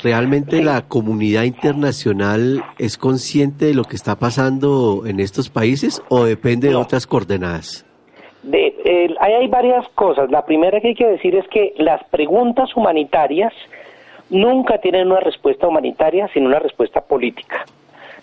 ¿Realmente 0.03 0.63
la 0.63 0.81
comunidad 0.87 1.43
internacional 1.43 2.63
es 2.79 2.97
consciente 2.97 3.65
de 3.65 3.75
lo 3.75 3.83
que 3.83 3.95
está 3.95 4.17
pasando 4.17 5.03
en 5.05 5.19
estos 5.19 5.49
países 5.49 6.01
o 6.09 6.25
depende 6.25 6.69
de 6.69 6.75
otras 6.75 7.05
coordenadas? 7.05 7.85
De, 8.43 8.75
hay 9.19 9.47
varias 9.47 9.87
cosas. 9.89 10.31
La 10.31 10.45
primera 10.45 10.81
que 10.81 10.89
hay 10.89 10.95
que 10.95 11.05
decir 11.05 11.35
es 11.35 11.47
que 11.49 11.73
las 11.77 12.03
preguntas 12.05 12.75
humanitarias 12.75 13.53
nunca 14.31 14.79
tienen 14.79 15.11
una 15.11 15.19
respuesta 15.19 15.67
humanitaria, 15.67 16.27
sino 16.33 16.47
una 16.47 16.59
respuesta 16.59 17.01
política. 17.01 17.65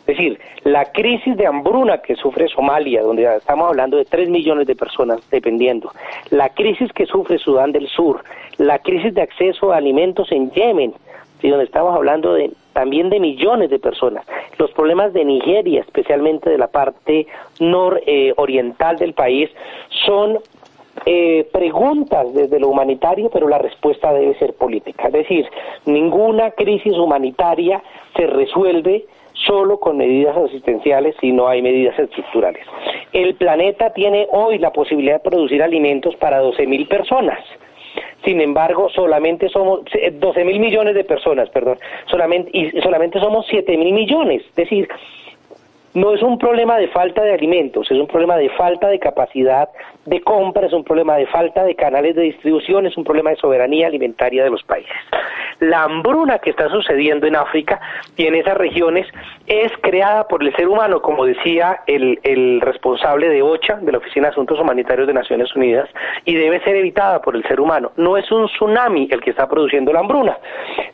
Es 0.00 0.16
decir, 0.16 0.40
la 0.64 0.86
crisis 0.86 1.36
de 1.36 1.46
hambruna 1.46 1.98
que 1.98 2.16
sufre 2.16 2.48
Somalia, 2.48 3.02
donde 3.02 3.24
estamos 3.36 3.68
hablando 3.68 3.98
de 3.98 4.06
3 4.06 4.30
millones 4.30 4.66
de 4.66 4.74
personas 4.74 5.20
dependiendo, 5.30 5.92
la 6.30 6.48
crisis 6.48 6.90
que 6.94 7.04
sufre 7.04 7.38
Sudán 7.38 7.72
del 7.72 7.86
Sur, 7.88 8.24
la 8.56 8.78
crisis 8.78 9.12
de 9.12 9.20
acceso 9.20 9.70
a 9.70 9.76
alimentos 9.76 10.32
en 10.32 10.50
Yemen, 10.50 10.94
donde 11.42 11.64
estamos 11.64 11.94
hablando 11.94 12.34
de, 12.34 12.50
también 12.72 13.10
de 13.10 13.20
millones 13.20 13.70
de 13.70 13.78
personas, 13.78 14.24
los 14.58 14.70
problemas 14.72 15.12
de 15.12 15.24
Nigeria, 15.24 15.82
especialmente 15.82 16.48
de 16.50 16.58
la 16.58 16.68
parte 16.68 17.26
nororiental 17.60 18.96
del 18.96 19.12
país, 19.12 19.50
son 20.06 20.38
eh, 21.06 21.48
preguntas 21.52 22.32
desde 22.34 22.60
lo 22.60 22.68
humanitario, 22.68 23.30
pero 23.30 23.48
la 23.48 23.58
respuesta 23.58 24.12
debe 24.12 24.38
ser 24.38 24.54
política. 24.54 25.06
Es 25.08 25.12
decir, 25.12 25.46
ninguna 25.86 26.50
crisis 26.52 26.94
humanitaria 26.94 27.82
se 28.16 28.26
resuelve 28.26 29.06
solo 29.46 29.78
con 29.78 29.96
medidas 29.96 30.36
asistenciales 30.36 31.14
si 31.20 31.32
no 31.32 31.48
hay 31.48 31.62
medidas 31.62 31.98
estructurales. 31.98 32.64
El 33.12 33.34
planeta 33.34 33.92
tiene 33.92 34.26
hoy 34.30 34.58
la 34.58 34.72
posibilidad 34.72 35.14
de 35.22 35.30
producir 35.30 35.62
alimentos 35.62 36.16
para 36.16 36.38
12 36.40 36.66
mil 36.66 36.86
personas. 36.86 37.38
Sin 38.24 38.40
embargo, 38.40 38.88
solamente 38.90 39.48
somos 39.48 39.80
12 40.12 40.44
mil 40.44 40.58
millones 40.58 40.94
de 40.94 41.04
personas, 41.04 41.48
perdón, 41.50 41.78
solamente 42.06 42.50
y 42.52 42.70
solamente 42.80 43.20
somos 43.20 43.46
7 43.48 43.76
mil 43.76 43.92
millones. 43.92 44.42
Es 44.50 44.56
decir, 44.56 44.88
no 45.98 46.14
es 46.14 46.22
un 46.22 46.38
problema 46.38 46.76
de 46.78 46.88
falta 46.88 47.22
de 47.22 47.32
alimentos, 47.32 47.90
es 47.90 47.98
un 47.98 48.06
problema 48.06 48.36
de 48.36 48.48
falta 48.50 48.88
de 48.88 48.98
capacidad 48.98 49.68
de 50.06 50.20
compra, 50.20 50.66
es 50.66 50.72
un 50.72 50.84
problema 50.84 51.16
de 51.16 51.26
falta 51.26 51.64
de 51.64 51.74
canales 51.74 52.14
de 52.14 52.22
distribución, 52.22 52.86
es 52.86 52.96
un 52.96 53.04
problema 53.04 53.30
de 53.30 53.36
soberanía 53.36 53.88
alimentaria 53.88 54.44
de 54.44 54.50
los 54.50 54.62
países. 54.62 54.96
La 55.60 55.82
hambruna 55.82 56.38
que 56.38 56.50
está 56.50 56.68
sucediendo 56.68 57.26
en 57.26 57.34
África 57.34 57.80
y 58.16 58.26
en 58.26 58.36
esas 58.36 58.56
regiones 58.56 59.06
es 59.48 59.72
creada 59.80 60.28
por 60.28 60.42
el 60.42 60.54
ser 60.54 60.68
humano, 60.68 61.00
como 61.00 61.24
decía 61.24 61.80
el, 61.86 62.18
el 62.22 62.60
responsable 62.60 63.28
de 63.28 63.42
OCHA, 63.42 63.76
de 63.76 63.92
la 63.92 63.98
Oficina 63.98 64.26
de 64.26 64.32
Asuntos 64.32 64.60
Humanitarios 64.60 65.06
de 65.06 65.14
Naciones 65.14 65.54
Unidas, 65.56 65.88
y 66.24 66.34
debe 66.34 66.60
ser 66.60 66.76
evitada 66.76 67.20
por 67.20 67.34
el 67.34 67.42
ser 67.44 67.60
humano. 67.60 67.92
No 67.96 68.16
es 68.16 68.30
un 68.30 68.46
tsunami 68.46 69.08
el 69.10 69.20
que 69.20 69.30
está 69.30 69.48
produciendo 69.48 69.92
la 69.92 70.00
hambruna. 70.00 70.38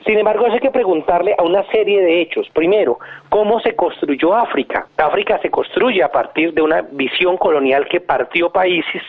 Sin 0.07 0.19
embargo, 0.19 0.47
hay 0.47 0.61
que 0.61 0.71
preguntarle 0.71 1.35
a 1.37 1.43
una 1.43 1.65
serie 1.71 2.01
de 2.01 2.21
hechos. 2.21 2.49
Primero, 2.51 2.99
¿cómo 3.29 3.61
se 3.61 3.75
construyó 3.75 4.35
África? 4.35 4.87
África 4.97 5.39
se 5.41 5.51
construye 5.51 6.03
a 6.03 6.13
partir 6.13 6.53
de 6.55 6.63
una 6.63 6.83
visión 6.83 7.37
colonial 7.37 7.87
que 7.89 8.01
partió 8.01 8.51
países 8.51 9.03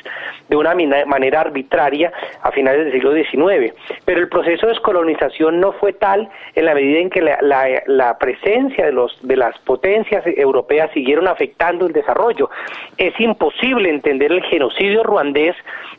de 0.50 0.56
una 0.56 0.76
manera 1.06 1.42
arbitraria 1.42 2.12
a 2.42 2.52
finales 2.52 2.86
del 2.86 2.94
siglo 2.94 3.14
XIX. 3.14 3.74
Pero 4.06 4.20
el 4.20 4.30
proceso 4.30 4.68
de 4.68 4.74
descolonización 4.74 5.60
no 5.60 5.74
fue 5.74 5.94
tal 5.94 6.30
en 6.56 6.66
la 6.66 6.74
medida 6.74 7.00
en 7.00 7.10
que 7.10 7.22
la, 7.22 8.18
presencia 8.20 8.86
de, 8.86 8.92
los, 8.92 9.18
de 9.22 9.35
las 9.36 9.58
potencias 9.60 10.24
europeas 10.26 10.92
siguieron 10.94 11.28
afectando 11.28 11.86
el 11.86 11.94
desarrollo. 11.94 12.50
Es 12.98 13.20
imposible 13.20 13.90
entender 13.90 14.32
el 14.32 14.44
genocidio 14.44 15.04
ruandés 15.04 15.56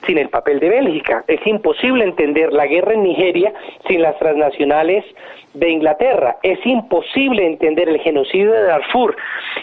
sin 0.07 0.19
el 0.19 0.29
papel 0.29 0.61
de 0.61 0.69
Bélgica. 0.69 1.25
Es 1.27 1.45
imposible 1.47 2.05
entender 2.05 2.53
la 2.53 2.67
guerra 2.67 2.95
en 2.95 3.03
Nigeria 3.03 3.53
sin 3.89 4.03
las 4.03 4.19
transnacionales 4.19 5.05
de 5.55 5.71
Inglaterra. 5.71 6.37
Es 6.43 6.65
imposible 6.67 7.47
entender 7.47 7.89
el 7.89 8.01
genocidio 8.01 8.53
de 8.53 8.63
Darfur 8.63 9.17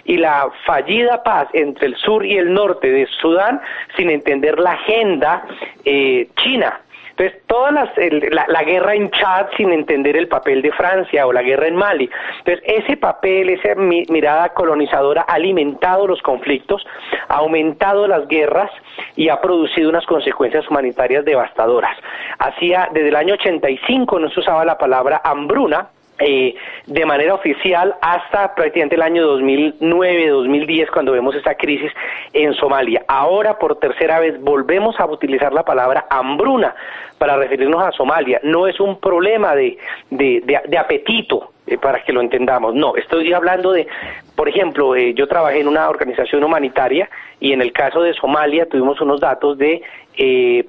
y 0.05 0.17
la 0.17 0.49
fallida 0.65 1.23
paz 1.23 1.47
entre 1.53 1.87
el 1.87 1.95
sur 1.97 2.25
y 2.25 2.37
el 2.37 2.53
norte 2.53 2.89
de 2.89 3.07
Sudán 3.21 3.61
sin 3.95 4.09
entender 4.09 4.59
la 4.59 4.71
agenda 4.71 5.45
eh, 5.85 6.27
china. 6.37 6.81
Entonces, 7.15 7.43
toda 7.45 7.71
la, 7.71 8.63
guerra 8.63 8.95
en 8.95 9.11
Chad 9.11 9.47
sin 9.55 9.71
entender 9.71 10.17
el 10.17 10.27
papel 10.27 10.63
de 10.63 10.71
Francia 10.71 11.27
o 11.27 11.33
la 11.33 11.43
guerra 11.43 11.67
en 11.67 11.75
Mali. 11.75 12.09
Entonces, 12.39 12.63
ese 12.65 12.97
papel, 12.97 13.49
esa 13.49 13.75
mirada 13.75 14.49
colonizadora 14.49 15.23
ha 15.27 15.33
alimentado 15.33 16.07
los 16.07 16.21
conflictos, 16.23 16.83
ha 17.27 17.35
aumentado 17.35 18.07
las 18.07 18.27
guerras 18.27 18.71
y 19.15 19.29
ha 19.29 19.39
producido 19.41 19.89
unas 19.89 20.05
consecuencias 20.07 20.67
humanitarias 20.69 21.23
devastadoras. 21.23 21.95
Hacía, 22.39 22.89
desde 22.91 23.09
el 23.09 23.15
año 23.15 23.35
85 23.35 24.19
no 24.19 24.29
se 24.29 24.39
usaba 24.39 24.65
la 24.65 24.79
palabra 24.79 25.21
hambruna, 25.23 25.89
eh, 26.19 26.55
de 26.85 27.05
manera 27.05 27.33
oficial 27.33 27.95
hasta 28.01 28.53
prácticamente 28.55 28.95
el 28.95 29.01
año 29.01 29.27
2009-2010 29.37 30.91
cuando 30.91 31.11
vemos 31.11 31.35
esta 31.35 31.55
crisis 31.55 31.91
en 32.33 32.53
Somalia. 32.53 33.03
Ahora 33.07 33.57
por 33.57 33.79
tercera 33.79 34.19
vez 34.19 34.39
volvemos 34.41 34.99
a 34.99 35.05
utilizar 35.05 35.53
la 35.53 35.63
palabra 35.63 36.05
hambruna 36.09 36.75
para 37.17 37.37
referirnos 37.37 37.81
a 37.83 37.91
Somalia. 37.91 38.39
No 38.43 38.67
es 38.67 38.79
un 38.79 38.99
problema 38.99 39.55
de, 39.55 39.77
de, 40.09 40.77
apetito, 40.77 41.51
eh, 41.65 41.77
para 41.77 42.03
que 42.03 42.11
lo 42.11 42.21
entendamos. 42.21 42.75
No, 42.75 42.95
estoy 42.95 43.31
hablando 43.31 43.71
de, 43.71 43.87
por 44.35 44.49
ejemplo, 44.49 44.95
eh, 44.95 45.13
yo 45.13 45.27
trabajé 45.27 45.61
en 45.61 45.67
una 45.67 45.89
organización 45.89 46.43
humanitaria 46.43 47.09
y 47.39 47.53
en 47.53 47.61
el 47.61 47.71
caso 47.71 48.01
de 48.01 48.13
Somalia 48.13 48.67
tuvimos 48.67 48.99
unos 49.01 49.21
datos 49.21 49.57
de 49.57 49.81
eh, 50.17 50.65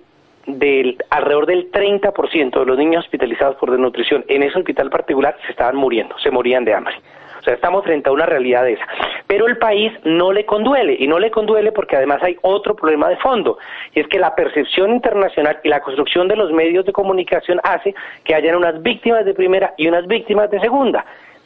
del 0.47 0.99
alrededor 1.11 1.47
del 1.47 1.71
30% 1.71 2.59
de 2.59 2.67
los 2.67 2.79
niños 2.79 3.05
hospitalizados 3.05 3.57
por 3.57 3.71
desnutrición 3.71 4.25
en 4.29 4.43
ese 4.43 4.59
hospital 4.59 4.91
particular 4.91 5.37
se 5.45 5.53
estaban 5.53 5.77
muriendo, 5.77 6.19
se 6.19 6.31
morían 6.31 6.65
de 6.65 6.75
hambre. 6.75 6.95
O 7.41 7.43
sea, 7.45 7.55
estamos 7.55 7.85
frente 7.85 8.09
a 8.09 8.13
una 8.13 8.25
realidad 8.25 8.65
de 8.65 8.73
esa. 8.73 8.87
Pero 9.27 9.47
el 9.47 9.59
país 9.59 9.93
no 10.05 10.33
le 10.33 10.47
conduele, 10.47 10.97
y 10.99 11.07
no 11.07 11.19
le 11.19 11.31
conduele 11.31 11.73
porque 11.73 11.95
además 11.95 12.23
hay 12.23 12.39
otro 12.41 12.75
problema 12.75 13.11
de 13.11 13.17
fondo, 13.17 13.59
y 13.93 14.01
es 14.01 14.09
que 14.09 14.19
la 14.19 14.35
percepción 14.35 14.91
internacional 14.91 15.59
y 15.63 15.69
la 15.69 15.81
construcción 15.81 16.27
de 16.27 16.37
los 16.37 16.53
medios 16.53 16.87
de 16.87 16.93
comunicación 16.93 17.61
hace 17.63 17.95
que 18.25 18.35
hayan 18.35 18.57
unas 18.57 18.83
víctimas 18.83 19.27
de 19.27 19.35
primera 19.35 19.75
y 19.77 19.89
unas 19.89 20.07
víctimas 20.07 20.51
de 20.51 20.61
segunda. 20.61 21.05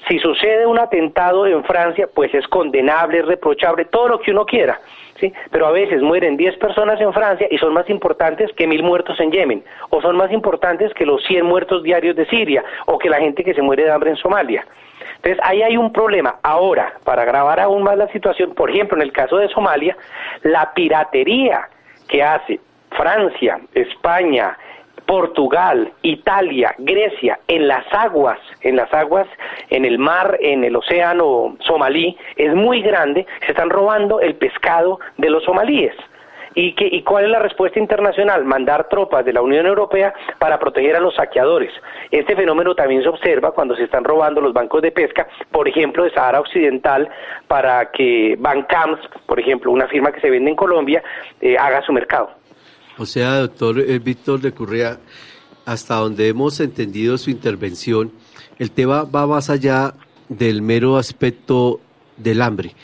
Si 0.08 0.20
sucede 0.20 0.66
un 0.66 0.78
atentado 0.78 1.46
en 1.48 1.64
Francia, 1.64 2.08
pues 2.14 2.32
es 2.32 2.46
condenable, 2.46 3.18
es 3.18 3.26
reprochable, 3.26 3.86
todo 3.86 4.06
lo 4.08 4.20
que 4.20 4.30
uno 4.30 4.46
quiera. 4.46 4.78
¿Sí? 5.20 5.32
Pero 5.50 5.66
a 5.66 5.72
veces 5.72 6.02
mueren 6.02 6.36
10 6.36 6.56
personas 6.58 7.00
en 7.00 7.12
Francia 7.12 7.46
y 7.50 7.58
son 7.58 7.72
más 7.72 7.88
importantes 7.90 8.50
que 8.52 8.66
mil 8.66 8.82
muertos 8.82 9.18
en 9.20 9.30
Yemen, 9.30 9.64
o 9.90 10.00
son 10.00 10.16
más 10.16 10.32
importantes 10.32 10.92
que 10.94 11.06
los 11.06 11.22
100 11.24 11.44
muertos 11.44 11.82
diarios 11.82 12.16
de 12.16 12.26
Siria, 12.26 12.64
o 12.86 12.98
que 12.98 13.08
la 13.08 13.18
gente 13.18 13.44
que 13.44 13.54
se 13.54 13.62
muere 13.62 13.84
de 13.84 13.90
hambre 13.90 14.10
en 14.10 14.16
Somalia. 14.16 14.66
Entonces, 15.16 15.40
ahí 15.42 15.62
hay 15.62 15.76
un 15.76 15.92
problema. 15.92 16.36
Ahora, 16.42 16.94
para 17.04 17.22
agravar 17.22 17.58
aún 17.60 17.82
más 17.82 17.96
la 17.96 18.08
situación, 18.08 18.54
por 18.54 18.70
ejemplo, 18.70 18.96
en 18.96 19.02
el 19.02 19.12
caso 19.12 19.36
de 19.38 19.48
Somalia, 19.48 19.96
la 20.42 20.72
piratería 20.74 21.68
que 22.08 22.22
hace 22.22 22.60
Francia, 22.90 23.60
España, 23.74 24.56
Portugal, 25.06 25.90
Italia, 26.02 26.74
Grecia, 26.78 27.38
en 27.48 27.66
las 27.66 27.84
aguas, 27.92 28.38
en 28.60 28.76
las 28.76 28.92
aguas, 28.92 29.26
en 29.70 29.84
el 29.84 29.98
mar, 29.98 30.38
en 30.40 30.64
el 30.64 30.76
océano 30.76 31.56
somalí, 31.60 32.16
es 32.36 32.54
muy 32.54 32.82
grande, 32.82 33.26
se 33.44 33.52
están 33.52 33.70
robando 33.70 34.20
el 34.20 34.36
pescado 34.36 35.00
de 35.16 35.30
los 35.30 35.44
somalíes. 35.44 35.94
¿Y, 36.54 36.74
qué, 36.74 36.88
¿Y 36.90 37.02
cuál 37.02 37.26
es 37.26 37.30
la 37.30 37.38
respuesta 37.38 37.78
internacional? 37.78 38.44
Mandar 38.44 38.88
tropas 38.88 39.24
de 39.24 39.32
la 39.32 39.42
Unión 39.42 39.66
Europea 39.66 40.12
para 40.38 40.58
proteger 40.58 40.96
a 40.96 41.00
los 41.00 41.14
saqueadores. 41.14 41.70
Este 42.10 42.34
fenómeno 42.34 42.74
también 42.74 43.02
se 43.02 43.08
observa 43.08 43.52
cuando 43.52 43.76
se 43.76 43.84
están 43.84 44.02
robando 44.02 44.40
los 44.40 44.52
bancos 44.52 44.82
de 44.82 44.90
pesca, 44.90 45.28
por 45.52 45.68
ejemplo, 45.68 46.02
de 46.04 46.10
Sahara 46.10 46.40
Occidental, 46.40 47.08
para 47.46 47.90
que 47.92 48.34
Bancams, 48.38 48.98
por 49.26 49.38
ejemplo, 49.38 49.70
una 49.70 49.86
firma 49.86 50.10
que 50.10 50.20
se 50.20 50.30
vende 50.30 50.50
en 50.50 50.56
Colombia, 50.56 51.02
eh, 51.40 51.56
haga 51.56 51.82
su 51.82 51.92
mercado. 51.92 52.30
O 52.98 53.06
sea, 53.06 53.38
doctor 53.38 53.78
eh, 53.78 54.00
Víctor 54.00 54.40
de 54.40 54.50
Currea, 54.50 54.98
hasta 55.64 55.94
donde 55.94 56.26
hemos 56.26 56.58
entendido 56.58 57.18
su 57.18 57.30
intervención, 57.30 58.10
el 58.58 58.70
tema 58.70 59.04
va 59.04 59.26
más 59.26 59.50
allá 59.50 59.94
del 60.28 60.62
mero 60.62 60.96
aspecto 60.96 61.80
del 62.16 62.42
hambre. 62.42 62.74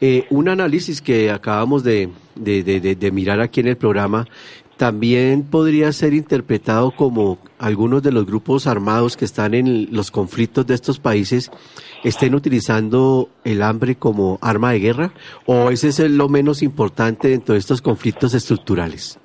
Eh, 0.00 0.26
un 0.30 0.48
análisis 0.48 1.00
que 1.00 1.30
acabamos 1.30 1.84
de, 1.84 2.08
de, 2.34 3.10
mirar 3.12 3.40
aquí 3.40 3.60
en 3.60 3.68
el 3.68 3.76
programa 3.76 4.26
también 4.76 5.44
podría 5.44 5.92
ser 5.92 6.12
interpretado 6.12 6.90
como 6.90 7.38
algunos 7.58 8.02
de 8.02 8.10
los 8.10 8.26
grupos 8.26 8.66
armados 8.66 9.16
que 9.16 9.24
están 9.24 9.54
en 9.54 9.94
los 9.94 10.10
conflictos 10.10 10.66
de 10.66 10.74
estos 10.74 10.98
países 10.98 11.52
estén 12.02 12.34
utilizando 12.34 13.28
el 13.44 13.62
hambre 13.62 13.94
como 13.94 14.38
arma 14.42 14.72
de 14.72 14.80
guerra 14.80 15.12
o 15.46 15.70
ese 15.70 15.88
es 15.88 16.00
lo 16.00 16.28
menos 16.28 16.62
importante 16.64 17.28
dentro 17.28 17.52
de 17.52 17.60
estos 17.60 17.80
conflictos 17.80 18.34
estructurales. 18.34 19.20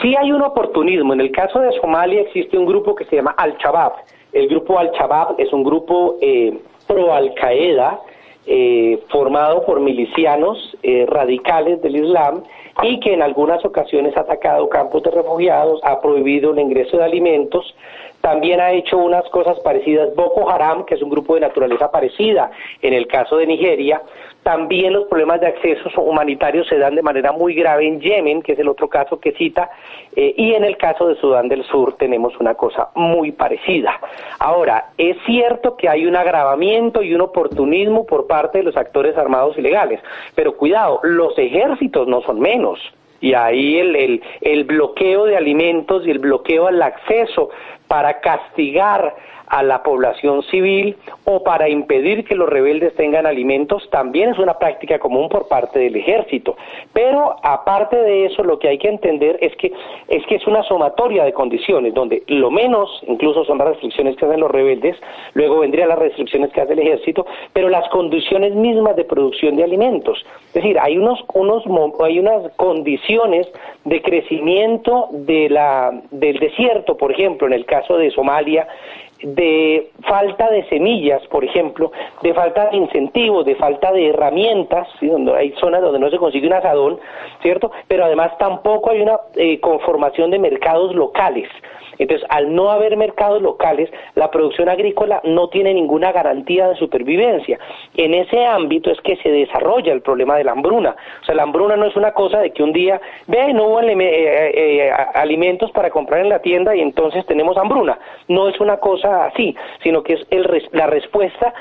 Sí 0.00 0.14
hay 0.16 0.32
un 0.32 0.40
oportunismo. 0.40 1.12
En 1.12 1.20
el 1.20 1.30
caso 1.30 1.60
de 1.60 1.70
Somalia 1.80 2.22
existe 2.22 2.56
un 2.56 2.64
grupo 2.64 2.94
que 2.94 3.04
se 3.04 3.16
llama 3.16 3.34
Al-Shabaab. 3.36 3.92
El 4.32 4.48
grupo 4.48 4.78
Al-Shabaab 4.78 5.38
es 5.38 5.52
un 5.52 5.62
grupo 5.62 6.16
eh, 6.20 6.58
pro-Al-Qaeda 6.86 8.00
eh, 8.46 8.98
formado 9.08 9.64
por 9.64 9.80
milicianos 9.80 10.76
eh, 10.82 11.06
radicales 11.06 11.80
del 11.82 11.96
Islam 11.96 12.42
y 12.82 12.98
que 13.00 13.12
en 13.12 13.22
algunas 13.22 13.64
ocasiones 13.64 14.16
ha 14.16 14.20
atacado 14.20 14.68
campos 14.68 15.02
de 15.02 15.10
refugiados, 15.10 15.80
ha 15.84 16.00
prohibido 16.00 16.52
el 16.52 16.58
ingreso 16.58 16.96
de 16.96 17.04
alimentos, 17.04 17.74
también 18.22 18.60
ha 18.60 18.70
hecho 18.70 18.96
unas 18.96 19.28
cosas 19.30 19.58
parecidas 19.60 20.14
Boko 20.14 20.48
Haram, 20.48 20.84
que 20.86 20.94
es 20.94 21.02
un 21.02 21.10
grupo 21.10 21.34
de 21.34 21.40
naturaleza 21.40 21.90
parecida 21.90 22.50
en 22.80 22.94
el 22.94 23.06
caso 23.08 23.36
de 23.36 23.46
Nigeria. 23.46 24.00
También 24.44 24.92
los 24.92 25.08
problemas 25.08 25.40
de 25.40 25.48
acceso 25.48 25.88
humanitarios 26.00 26.66
se 26.68 26.78
dan 26.78 26.94
de 26.94 27.02
manera 27.02 27.32
muy 27.32 27.54
grave 27.54 27.86
en 27.86 28.00
Yemen, 28.00 28.42
que 28.42 28.52
es 28.52 28.58
el 28.60 28.68
otro 28.68 28.88
caso 28.88 29.18
que 29.20 29.32
cita, 29.32 29.70
eh, 30.16 30.34
y 30.36 30.54
en 30.54 30.64
el 30.64 30.76
caso 30.76 31.08
de 31.08 31.16
Sudán 31.16 31.48
del 31.48 31.64
Sur 31.64 31.96
tenemos 31.96 32.38
una 32.38 32.54
cosa 32.54 32.90
muy 32.94 33.32
parecida. 33.32 34.00
Ahora, 34.38 34.90
es 34.96 35.16
cierto 35.26 35.76
que 35.76 35.88
hay 35.88 36.06
un 36.06 36.14
agravamiento 36.14 37.02
y 37.02 37.14
un 37.14 37.22
oportunismo 37.22 38.06
por 38.06 38.28
parte 38.28 38.58
de 38.58 38.64
los 38.64 38.76
actores 38.76 39.16
armados 39.16 39.58
ilegales, 39.58 40.00
pero 40.34 40.56
cuidado, 40.56 41.00
los 41.02 41.36
ejércitos 41.38 42.06
no 42.06 42.22
son 42.22 42.38
menos 42.40 42.78
y 43.22 43.34
ahí 43.34 43.78
el, 43.78 44.20
el, 44.40 44.64
bloqueo 44.64 45.24
de 45.24 45.36
alimentos 45.36 46.04
y 46.04 46.10
el 46.10 46.18
bloqueo 46.18 46.66
al 46.66 46.82
acceso 46.82 47.50
para 47.92 48.20
castigar 48.20 49.14
a 49.46 49.62
la 49.62 49.82
población 49.82 50.42
civil 50.44 50.96
o 51.24 51.42
para 51.42 51.68
impedir 51.68 52.24
que 52.24 52.34
los 52.34 52.48
rebeldes 52.48 52.94
tengan 52.94 53.26
alimentos 53.26 53.88
también 53.90 54.30
es 54.30 54.38
una 54.38 54.58
práctica 54.58 54.98
común 54.98 55.28
por 55.28 55.48
parte 55.48 55.78
del 55.78 55.96
ejército. 55.96 56.56
Pero 56.92 57.36
aparte 57.42 57.96
de 57.96 58.26
eso, 58.26 58.42
lo 58.42 58.58
que 58.58 58.68
hay 58.68 58.78
que 58.78 58.88
entender 58.88 59.38
es 59.40 59.54
que 59.56 59.72
es 60.08 60.24
que 60.26 60.36
es 60.36 60.46
una 60.46 60.62
sumatoria 60.62 61.24
de 61.24 61.32
condiciones 61.32 61.94
donde 61.94 62.22
lo 62.26 62.50
menos 62.50 63.02
incluso 63.06 63.44
son 63.44 63.58
las 63.58 63.68
restricciones 63.68 64.16
que 64.16 64.26
hacen 64.26 64.40
los 64.40 64.50
rebeldes, 64.50 64.96
luego 65.34 65.60
vendrían 65.60 65.88
las 65.88 65.98
restricciones 65.98 66.52
que 66.52 66.60
hace 66.60 66.72
el 66.72 66.80
ejército, 66.80 67.26
pero 67.52 67.68
las 67.68 67.88
condiciones 67.90 68.54
mismas 68.54 68.96
de 68.96 69.04
producción 69.04 69.56
de 69.56 69.64
alimentos. 69.64 70.24
Es 70.48 70.54
decir, 70.54 70.78
hay 70.78 70.96
unos 70.96 71.24
unos 71.34 71.64
hay 72.00 72.18
unas 72.18 72.52
condiciones 72.56 73.46
de 73.84 74.02
crecimiento 74.02 75.08
de 75.12 75.48
la 75.48 76.02
del 76.10 76.38
desierto, 76.38 76.96
por 76.96 77.12
ejemplo, 77.12 77.46
en 77.46 77.52
el 77.52 77.64
caso 77.64 77.96
de 77.96 78.10
Somalia, 78.10 78.66
de 79.22 79.90
falta 80.06 80.50
de 80.50 80.64
semillas, 80.68 81.24
por 81.28 81.44
ejemplo, 81.44 81.92
de 82.22 82.34
falta 82.34 82.70
de 82.70 82.76
incentivos, 82.76 83.44
de 83.44 83.54
falta 83.56 83.92
de 83.92 84.08
herramientas, 84.08 84.88
donde 85.00 85.34
hay 85.34 85.52
zonas 85.60 85.82
donde 85.82 85.98
no 85.98 86.10
se 86.10 86.18
consigue 86.18 86.46
un 86.46 86.54
asadón, 86.54 86.98
¿cierto? 87.40 87.70
Pero 87.88 88.04
además 88.04 88.36
tampoco 88.38 88.90
hay 88.90 89.00
una 89.00 89.18
eh, 89.36 89.60
conformación 89.60 90.30
de 90.30 90.38
mercados 90.38 90.94
locales. 90.94 91.48
Entonces, 91.98 92.26
al 92.30 92.54
no 92.54 92.70
haber 92.70 92.96
mercados 92.96 93.42
locales, 93.42 93.90
la 94.14 94.30
producción 94.30 94.68
agrícola 94.68 95.20
no 95.24 95.48
tiene 95.48 95.74
ninguna 95.74 96.10
garantía 96.10 96.68
de 96.68 96.76
supervivencia. 96.76 97.58
En 97.94 98.14
ese 98.14 98.44
ámbito 98.44 98.90
es 98.90 99.00
que 99.02 99.16
se 99.16 99.30
desarrolla 99.30 99.92
el 99.92 100.02
problema 100.02 100.36
de 100.36 100.44
la 100.44 100.52
hambruna. 100.52 100.96
O 101.20 101.24
sea, 101.24 101.34
la 101.34 101.44
hambruna 101.44 101.76
no 101.76 101.86
es 101.86 101.96
una 101.96 102.12
cosa 102.12 102.40
de 102.40 102.50
que 102.52 102.62
un 102.62 102.72
día, 102.72 103.00
ve, 103.26 103.52
no 103.52 103.66
hubo 103.66 103.80
eh, 103.82 103.94
eh, 103.94 104.90
alimentos 105.14 105.70
para 105.72 105.90
comprar 105.90 106.20
en 106.20 106.28
la 106.28 106.40
tienda 106.40 106.74
y 106.74 106.80
entonces 106.80 107.24
tenemos 107.26 107.56
hambruna. 107.56 107.98
No 108.28 108.48
es 108.48 108.58
una 108.60 108.78
cosa 108.78 109.11
así, 109.12 109.56
sino 109.82 110.02
que 110.02 110.14
es 110.14 110.46
la 110.72 110.86
respuesta 110.86 111.54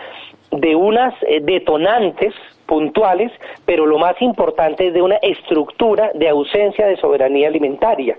de 0.51 0.75
unas 0.75 1.13
eh, 1.23 1.39
detonantes 1.41 2.33
puntuales, 2.65 3.31
pero 3.65 3.85
lo 3.85 3.97
más 3.97 4.21
importante 4.21 4.87
es 4.87 4.93
de 4.93 5.01
una 5.01 5.17
estructura 5.17 6.11
de 6.13 6.29
ausencia 6.29 6.87
de 6.87 6.97
soberanía 6.97 7.47
alimentaria. 7.47 8.17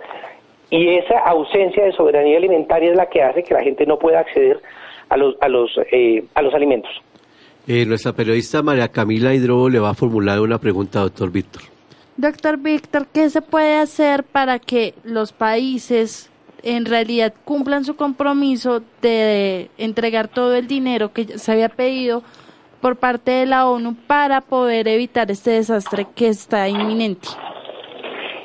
Y 0.71 0.89
esa 0.89 1.19
ausencia 1.19 1.85
de 1.85 1.93
soberanía 1.93 2.39
alimentaria 2.39 2.91
es 2.91 2.97
la 2.97 3.07
que 3.07 3.23
hace 3.23 3.43
que 3.43 3.55
la 3.55 3.63
gente 3.63 3.85
no 3.87 3.99
pueda 3.99 4.21
acceder 4.21 4.61
a 5.11 5.17
los, 5.17 5.37
a 5.41 5.49
los, 5.49 5.71
eh, 5.91 6.25
a 6.35 6.43
los 6.43 6.55
alimentos. 6.55 6.91
Eh, 7.67 7.85
nuestra 7.87 8.13
periodista 8.13 8.63
María 8.63 8.89
Camila 8.89 9.35
Hidrobo 9.35 9.69
le 9.69 9.79
va 9.79 9.91
a 9.91 9.95
formular 9.95 10.41
una 10.41 10.59
pregunta, 10.59 11.01
doctor 11.01 11.31
Víctor. 11.31 11.63
Doctor 12.17 12.59
Víctor, 12.59 13.07
¿qué 13.13 13.31
se 13.31 13.43
puede 13.43 13.77
hacer 13.77 14.25
para 14.25 14.59
que 14.59 14.95
los 15.05 15.33
países 15.33 16.32
en 16.63 16.85
realidad 16.85 17.33
cumplan 17.45 17.85
su 17.85 17.97
compromiso 17.97 18.83
de 19.01 19.71
entregar 19.79 20.29
todo 20.29 20.55
el 20.55 20.67
dinero 20.67 21.13
que 21.13 21.39
se 21.39 21.53
había 21.53 21.69
pedido 21.69 22.23
por 22.81 22.97
parte 22.97 23.31
de 23.31 23.47
la 23.47 23.69
ONU 23.69 23.95
para 24.07 24.41
poder 24.41 24.89
evitar 24.89 25.31
este 25.31 25.53
desastre 25.53 26.07
que 26.15 26.29
está 26.29 26.69
inminente? 26.69 27.29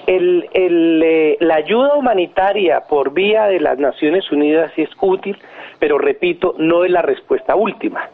el, 0.08 0.50
el, 0.54 1.04
eh, 1.04 1.38
la 1.42 1.56
ayuda 1.56 1.96
humanitaria 1.96 2.82
por 2.90 3.14
vía 3.14 3.48
de 3.48 3.60
las 3.60 3.78
Naciones 3.78 4.32
Unidas 4.32 4.72
es 4.78 4.90
útil, 5.02 5.38
pero 5.80 5.98
repito, 5.98 6.56
no 6.58 6.86
es 6.86 6.92
la 6.92 7.02
respuesta 7.02 7.56
última. 7.56 8.10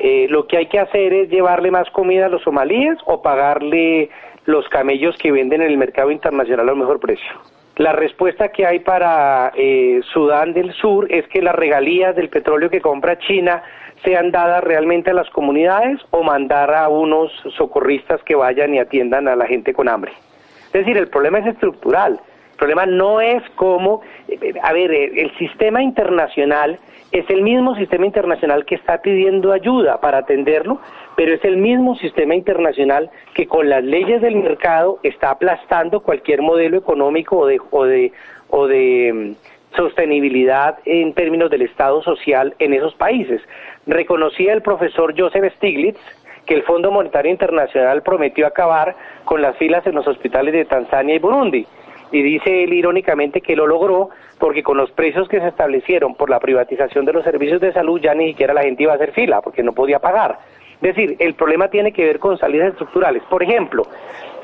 Eh, 0.00 0.26
lo 0.28 0.46
que 0.46 0.58
hay 0.58 0.66
que 0.66 0.80
hacer 0.80 1.14
es 1.14 1.30
llevarle 1.30 1.70
más 1.70 1.88
comida 1.90 2.26
a 2.26 2.28
los 2.28 2.42
somalíes 2.42 2.98
o 3.06 3.22
pagarle 3.22 4.10
los 4.44 4.68
camellos 4.68 5.16
que 5.18 5.32
venden 5.32 5.62
en 5.62 5.68
el 5.68 5.78
mercado 5.78 6.10
internacional 6.10 6.68
a 6.68 6.72
un 6.72 6.80
mejor 6.80 7.00
precio. 7.00 7.30
La 7.78 7.92
respuesta 7.92 8.48
que 8.48 8.66
hay 8.66 8.80
para 8.80 9.52
eh, 9.54 10.00
Sudán 10.12 10.52
del 10.52 10.72
Sur 10.74 11.06
es 11.12 11.28
que 11.28 11.40
las 11.40 11.54
regalías 11.54 12.14
del 12.16 12.28
petróleo 12.28 12.70
que 12.70 12.80
compra 12.80 13.18
China 13.20 13.62
sean 14.04 14.32
dadas 14.32 14.64
realmente 14.64 15.10
a 15.10 15.14
las 15.14 15.30
comunidades 15.30 16.00
o 16.10 16.24
mandar 16.24 16.74
a 16.74 16.88
unos 16.88 17.30
socorristas 17.56 18.20
que 18.24 18.34
vayan 18.34 18.74
y 18.74 18.80
atiendan 18.80 19.28
a 19.28 19.36
la 19.36 19.46
gente 19.46 19.72
con 19.72 19.88
hambre. 19.88 20.10
Es 20.66 20.72
decir, 20.72 20.96
el 20.96 21.06
problema 21.06 21.38
es 21.38 21.46
estructural. 21.46 22.20
Problema 22.58 22.86
no 22.86 23.20
es 23.20 23.42
como, 23.54 24.02
a 24.62 24.72
ver, 24.72 24.92
el 24.92 25.30
sistema 25.38 25.82
internacional 25.82 26.78
es 27.10 27.28
el 27.30 27.42
mismo 27.42 27.74
sistema 27.76 28.04
internacional 28.04 28.66
que 28.66 28.74
está 28.74 29.00
pidiendo 29.00 29.52
ayuda 29.52 30.00
para 30.00 30.18
atenderlo, 30.18 30.78
pero 31.16 31.34
es 31.34 31.44
el 31.44 31.56
mismo 31.56 31.96
sistema 31.96 32.34
internacional 32.34 33.10
que 33.34 33.46
con 33.46 33.68
las 33.68 33.82
leyes 33.82 34.20
del 34.20 34.36
mercado 34.36 34.98
está 35.02 35.30
aplastando 35.30 36.00
cualquier 36.00 36.42
modelo 36.42 36.76
económico 36.76 37.38
o 37.38 37.46
de, 37.46 37.60
o 37.70 37.84
de, 37.84 38.12
o 38.50 38.66
de 38.66 39.12
mm, 39.14 39.76
sostenibilidad 39.76 40.78
en 40.84 41.14
términos 41.14 41.50
del 41.50 41.62
Estado 41.62 42.02
social 42.02 42.54
en 42.58 42.74
esos 42.74 42.94
países. 42.94 43.40
Reconocía 43.86 44.52
el 44.52 44.60
profesor 44.60 45.14
Joseph 45.16 45.50
Stiglitz 45.56 46.00
que 46.44 46.54
el 46.54 46.62
Fondo 46.62 46.90
Monetario 46.90 47.30
Internacional 47.30 48.02
prometió 48.02 48.46
acabar 48.46 48.96
con 49.24 49.40
las 49.40 49.56
filas 49.56 49.86
en 49.86 49.94
los 49.94 50.06
hospitales 50.06 50.52
de 50.54 50.64
Tanzania 50.64 51.14
y 51.14 51.18
Burundi. 51.18 51.66
Y 52.10 52.22
dice 52.22 52.64
él 52.64 52.72
irónicamente 52.72 53.40
que 53.40 53.56
lo 53.56 53.66
logró 53.66 54.10
porque 54.38 54.62
con 54.62 54.76
los 54.76 54.90
precios 54.92 55.28
que 55.28 55.40
se 55.40 55.48
establecieron 55.48 56.14
por 56.14 56.30
la 56.30 56.40
privatización 56.40 57.04
de 57.04 57.12
los 57.12 57.24
servicios 57.24 57.60
de 57.60 57.72
salud 57.72 58.00
ya 58.00 58.14
ni 58.14 58.28
siquiera 58.28 58.54
la 58.54 58.62
gente 58.62 58.84
iba 58.84 58.92
a 58.92 58.96
hacer 58.96 59.12
fila 59.12 59.40
porque 59.40 59.62
no 59.62 59.72
podía 59.72 59.98
pagar. 59.98 60.38
Es 60.80 60.94
decir, 60.94 61.16
el 61.18 61.34
problema 61.34 61.68
tiene 61.68 61.92
que 61.92 62.04
ver 62.04 62.18
con 62.18 62.38
salidas 62.38 62.70
estructurales. 62.70 63.22
Por 63.24 63.42
ejemplo, 63.42 63.82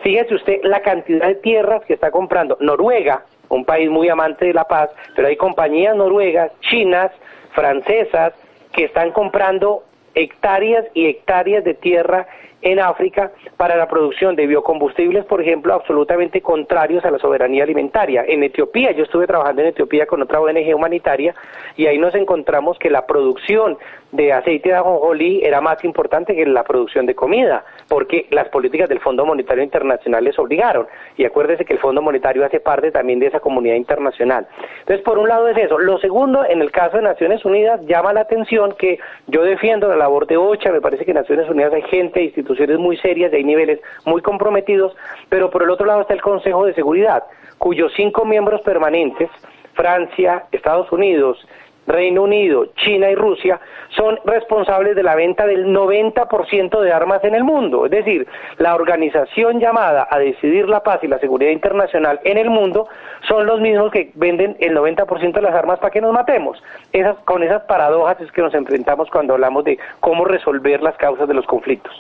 fíjese 0.03 0.35
usted 0.35 0.61
la 0.65 0.81
cantidad 0.81 1.29
de 1.29 1.37
tierras 1.37 1.85
que 1.85 1.95
está 1.95 2.11
comprando 2.11 2.57
Noruega, 2.61 3.25
un 3.49 3.65
país 3.65 3.89
muy 3.89 4.09
amante 4.09 4.47
de 4.47 4.55
la 4.55 4.65
paz, 4.65 4.91
pero 5.15 5.29
hay 5.29 5.37
compañías 5.37 5.95
noruegas, 5.95 6.51
chinas, 6.61 7.13
francesas, 7.53 8.33
que 8.73 8.85
están 8.85 9.13
comprando 9.13 9.85
hectáreas 10.15 10.85
y 10.95 11.07
hectáreas 11.07 11.63
de 11.65 11.75
tierra 11.75 12.27
en 12.65 12.81
África 12.81 13.31
para 13.59 13.77
la 13.77 13.87
producción 13.87 14.35
de 14.35 14.47
biocombustibles, 14.47 15.27
por 15.27 15.41
ejemplo, 15.41 15.75
absolutamente 15.75 16.41
contrarios 16.41 17.05
a 17.05 17.11
la 17.11 17.19
soberanía 17.19 17.63
alimentaria. 17.63 18.25
En 18.27 18.43
Etiopía, 18.43 18.91
yo 18.93 19.05
estuve 19.05 19.27
trabajando 19.27 19.61
en 19.63 19.69
Etiopía 19.69 20.07
con 20.07 20.23
otra 20.23 20.41
ONG 20.41 20.75
humanitaria 20.75 21.35
y 21.77 21.87
ahí 21.87 21.99
nos 21.99 22.15
encontramos 22.15 22.79
que 22.79 22.91
la 22.91 23.07
producción 23.07 23.77
de 24.15 24.33
aceite 24.33 24.69
de 24.69 24.77
ajonjolí 24.77 25.41
era 25.43 25.61
más 25.61 25.83
importante 25.83 26.37
que 26.37 26.47
la 26.47 26.63
producción 26.63 27.05
de 27.05 27.17
comida, 27.17 27.65
porque 27.89 28.29
las 28.31 28.49
políticas 28.49 28.89
del 28.89 29.01
Fondo 29.01 29.27
Monetario 29.27 29.65
Internacional 29.65 30.23
les 30.23 30.39
obligaron. 30.39 30.87
Y 31.17 31.25
acuérdese 31.25 31.65
que 31.65 31.73
el 31.73 31.81
Fondo 31.81 32.01
Monetario 32.01 32.45
hace 32.45 32.61
parte 32.61 32.93
también 32.93 33.19
de 33.19 33.27
esa 33.27 33.41
comunidad 33.41 33.75
internacional. 33.75 34.47
Entonces, 34.81 35.05
por 35.05 35.19
un 35.19 35.29
lado 35.29 35.49
es 35.49 35.59
eso. 35.59 35.79
Lo 35.79 35.99
segundo, 35.99 36.45
en 36.45 36.63
el 36.63 36.71
caso 36.71 36.99
de 36.99 37.03
Naciones 37.03 37.45
Unidas, 37.45 37.85
llama 37.87 38.13
la 38.13 38.21
atención 38.21 38.77
que 38.79 39.01
yo 39.27 39.43
defiendo 39.43 39.89
la 39.89 39.97
labor 39.97 40.29
de 40.29 40.37
OCHA, 40.37 40.71
me 40.71 40.81
parece 40.81 41.05
que 41.05 41.11
en 41.11 41.17
Naciones 41.17 41.51
Unidas 41.51 41.73
hay 41.73 41.83
gente, 41.83 42.23
instituciones 42.23 42.79
muy 42.79 42.97
serias, 42.99 43.33
hay 43.33 43.43
niveles 43.43 43.81
muy 44.07 44.23
comprometidos, 44.23 44.97
pero 45.29 45.51
por 45.51 45.65
el 45.65 45.71
otro 45.71 45.87
lado 45.87 46.03
está 46.03 46.15
el 46.15 46.23
Consejo 46.23 46.67
de 46.67 46.75
Seguridad, 46.75 47.25
cuyos 47.59 47.93
cinco 47.97 48.25
miembros 48.25 48.61
permanentes, 48.61 49.29
Francia, 49.75 50.45
Estados 50.53 50.91
Unidos, 50.93 51.45
Reino 51.87 52.23
Unido, 52.23 52.67
China 52.77 53.11
y 53.11 53.15
Rusia 53.15 53.61
son 53.97 54.19
responsables 54.25 54.97
de 54.97 55.03
la 55.03 55.15
venta 55.15 55.47
del 55.47 55.67
90% 55.67 56.81
de 56.81 56.93
armas 56.93 57.23
en 57.25 57.35
el 57.35 57.45
mundo. 57.45 57.85
Es 57.85 57.91
decir, 57.91 58.27
la 58.59 58.75
organización 58.75 59.61
llamada 59.61 60.09
a 60.11 60.19
decidir 60.19 60.69
la 60.69 60.83
paz 60.83 61.01
y 61.03 61.09
la 61.09 61.19
seguridad 61.19 61.51
internacional 61.51 62.21
en 62.25 62.39
el 62.39 62.51
mundo 62.51 62.89
son 63.29 63.47
los 63.47 63.61
mismos 63.61 63.91
que 63.93 64.11
venden 64.15 64.57
el 64.61 64.77
90% 64.77 65.33
de 65.33 65.43
las 65.43 65.55
armas 65.55 65.79
para 65.79 65.91
que 65.91 66.01
nos 66.01 66.13
matemos. 66.13 66.63
Esas, 66.93 67.17
con 67.25 67.43
esas 67.43 67.63
paradojas 67.63 68.21
es 68.21 68.31
que 68.33 68.43
nos 68.43 68.55
enfrentamos 68.55 69.09
cuando 69.11 69.35
hablamos 69.35 69.65
de 69.65 69.79
cómo 70.01 70.25
resolver 70.25 70.83
las 70.83 70.97
causas 70.97 71.29
de 71.29 71.35
los 71.35 71.47
conflictos. 71.47 71.93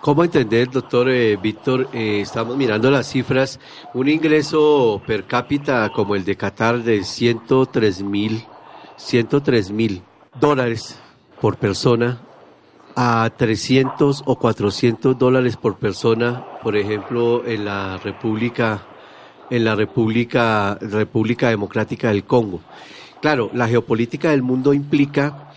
¿Cómo 0.00 0.22
entender, 0.22 0.68
doctor 0.68 1.08
eh, 1.08 1.38
Víctor? 1.40 1.86
Eh, 1.94 2.20
estamos 2.20 2.58
mirando 2.58 2.90
las 2.90 3.06
cifras, 3.06 3.58
un 3.94 4.06
ingreso 4.06 5.00
per 5.06 5.24
cápita 5.24 5.88
como 5.88 6.14
el 6.14 6.26
de 6.26 6.36
Qatar 6.36 6.76
de 6.80 7.02
103 7.04 8.02
mil 8.02 8.44
103 8.96 9.70
mil 9.70 10.02
dólares 10.40 10.98
por 11.40 11.56
persona 11.56 12.20
a 12.96 13.30
300 13.36 14.22
o 14.24 14.38
400 14.38 15.18
dólares 15.18 15.56
por 15.56 15.76
persona, 15.76 16.44
por 16.62 16.76
ejemplo, 16.76 17.44
en 17.44 17.64
la 17.64 17.98
República, 17.98 18.82
en 19.50 19.64
la 19.64 19.74
República, 19.74 20.78
República 20.80 21.48
Democrática 21.48 22.08
del 22.08 22.24
Congo. 22.24 22.60
Claro, 23.20 23.50
la 23.52 23.68
geopolítica 23.68 24.30
del 24.30 24.42
mundo 24.42 24.74
implica 24.74 25.52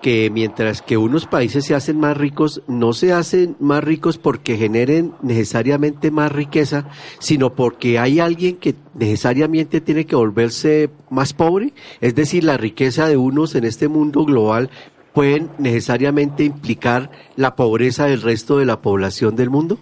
que 0.00 0.30
mientras 0.30 0.82
que 0.82 0.96
unos 0.96 1.26
países 1.26 1.64
se 1.66 1.74
hacen 1.74 1.98
más 1.98 2.16
ricos, 2.16 2.62
no 2.66 2.92
se 2.92 3.12
hacen 3.12 3.56
más 3.60 3.84
ricos 3.84 4.18
porque 4.18 4.56
generen 4.56 5.12
necesariamente 5.22 6.10
más 6.10 6.32
riqueza, 6.32 6.86
sino 7.18 7.50
porque 7.50 7.98
hay 7.98 8.20
alguien 8.20 8.56
que 8.56 8.74
necesariamente 8.94 9.80
tiene 9.80 10.06
que 10.06 10.16
volverse 10.16 10.90
más 11.10 11.32
pobre. 11.32 11.72
Es 12.00 12.14
decir, 12.14 12.44
la 12.44 12.56
riqueza 12.56 13.08
de 13.08 13.16
unos 13.16 13.54
en 13.54 13.64
este 13.64 13.88
mundo 13.88 14.24
global 14.24 14.70
pueden 15.12 15.50
necesariamente 15.58 16.44
implicar 16.44 17.10
la 17.36 17.56
pobreza 17.56 18.06
del 18.06 18.22
resto 18.22 18.58
de 18.58 18.66
la 18.66 18.80
población 18.80 19.36
del 19.36 19.50
mundo. 19.50 19.78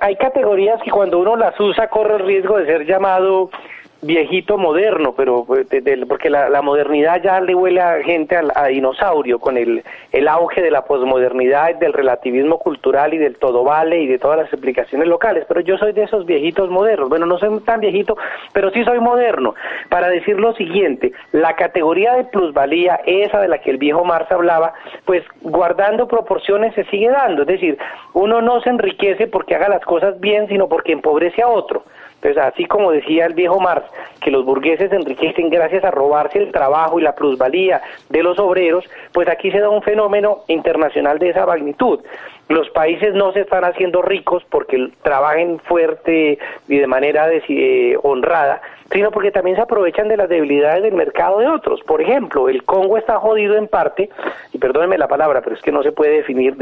Hay 0.00 0.16
categorías 0.16 0.78
que 0.84 0.90
cuando 0.90 1.18
uno 1.18 1.36
las 1.36 1.58
usa 1.58 1.88
corre 1.88 2.16
el 2.16 2.26
riesgo 2.26 2.58
de 2.58 2.66
ser 2.66 2.86
llamado 2.86 3.50
viejito 4.02 4.56
moderno, 4.56 5.14
pero 5.14 5.44
pues, 5.44 5.66
porque 6.08 6.30
la, 6.30 6.62
modernidad 6.62 7.22
ya 7.22 7.40
le 7.40 7.54
huele 7.54 7.80
a 7.80 8.02
gente 8.02 8.36
a, 8.36 8.66
dinosaurio 8.66 9.38
con 9.38 9.56
el, 9.56 9.82
el 10.12 10.28
auge 10.28 10.62
de 10.62 10.70
la 10.70 10.84
posmodernidad, 10.84 11.74
del 11.76 11.92
relativismo 11.92 12.58
cultural 12.58 13.12
y 13.14 13.18
del 13.18 13.36
todo 13.36 13.64
vale 13.64 14.00
y 14.00 14.06
de 14.06 14.18
todas 14.18 14.38
las 14.38 14.52
explicaciones 14.52 15.08
locales, 15.08 15.44
pero 15.48 15.60
yo 15.60 15.76
soy 15.78 15.92
de 15.92 16.04
esos 16.04 16.24
viejitos 16.26 16.70
modernos, 16.70 17.08
bueno, 17.08 17.26
no 17.26 17.38
soy 17.38 17.60
tan 17.60 17.80
viejito, 17.80 18.16
pero 18.52 18.70
sí 18.70 18.84
soy 18.84 19.00
moderno, 19.00 19.54
para 19.88 20.08
decir 20.08 20.38
lo 20.38 20.54
siguiente, 20.54 21.12
la 21.32 21.54
categoría 21.56 22.14
de 22.14 22.24
plusvalía, 22.24 23.00
esa 23.06 23.40
de 23.40 23.48
la 23.48 23.58
que 23.58 23.70
el 23.70 23.78
viejo 23.78 24.04
Marx 24.04 24.30
hablaba, 24.32 24.72
pues 25.04 25.22
guardando 25.42 26.08
proporciones 26.08 26.74
se 26.74 26.84
sigue 26.84 27.10
dando, 27.10 27.42
es 27.42 27.48
decir, 27.48 27.78
uno 28.14 28.40
no 28.40 28.60
se 28.62 28.70
enriquece 28.70 29.26
porque 29.26 29.54
haga 29.54 29.68
las 29.68 29.84
cosas 29.84 30.18
bien, 30.20 30.48
sino 30.48 30.68
porque 30.68 30.92
empobrece 30.92 31.42
a 31.42 31.48
otro. 31.48 31.84
Entonces, 32.22 32.42
así 32.42 32.66
como 32.66 32.92
decía 32.92 33.24
el 33.24 33.32
viejo 33.32 33.58
Marx, 33.58 33.86
que 34.20 34.30
los 34.30 34.44
burgueses 34.44 34.90
se 34.90 34.96
enriquecen 34.96 35.48
gracias 35.48 35.84
a 35.84 35.90
robarse 35.90 36.38
el 36.38 36.52
trabajo 36.52 37.00
y 37.00 37.02
la 37.02 37.14
plusvalía 37.14 37.80
de 38.10 38.22
los 38.22 38.38
obreros, 38.38 38.84
pues 39.12 39.26
aquí 39.28 39.50
se 39.50 39.60
da 39.60 39.70
un 39.70 39.82
fenómeno 39.82 40.40
internacional 40.48 41.18
de 41.18 41.30
esa 41.30 41.46
magnitud. 41.46 42.00
Los 42.48 42.68
países 42.70 43.14
no 43.14 43.32
se 43.32 43.40
están 43.40 43.64
haciendo 43.64 44.02
ricos 44.02 44.44
porque 44.50 44.90
trabajen 45.02 45.60
fuerte 45.60 46.38
y 46.68 46.76
de 46.76 46.86
manera 46.86 47.28
eh, 47.32 47.96
honrada, 48.02 48.60
sino 48.92 49.10
porque 49.10 49.30
también 49.30 49.56
se 49.56 49.62
aprovechan 49.62 50.08
de 50.08 50.16
las 50.16 50.28
debilidades 50.28 50.82
del 50.82 50.94
mercado 50.94 51.38
de 51.38 51.48
otros. 51.48 51.80
Por 51.82 52.02
ejemplo, 52.02 52.48
el 52.48 52.64
Congo 52.64 52.96
está 52.98 53.18
jodido 53.18 53.56
en 53.56 53.68
parte, 53.68 54.10
y 54.52 54.58
perdónenme 54.58 54.98
la 54.98 55.08
palabra, 55.08 55.40
pero 55.42 55.54
es 55.54 55.62
que 55.62 55.72
no 55.72 55.82
se 55.82 55.92
puede 55.92 56.16
definir 56.16 56.56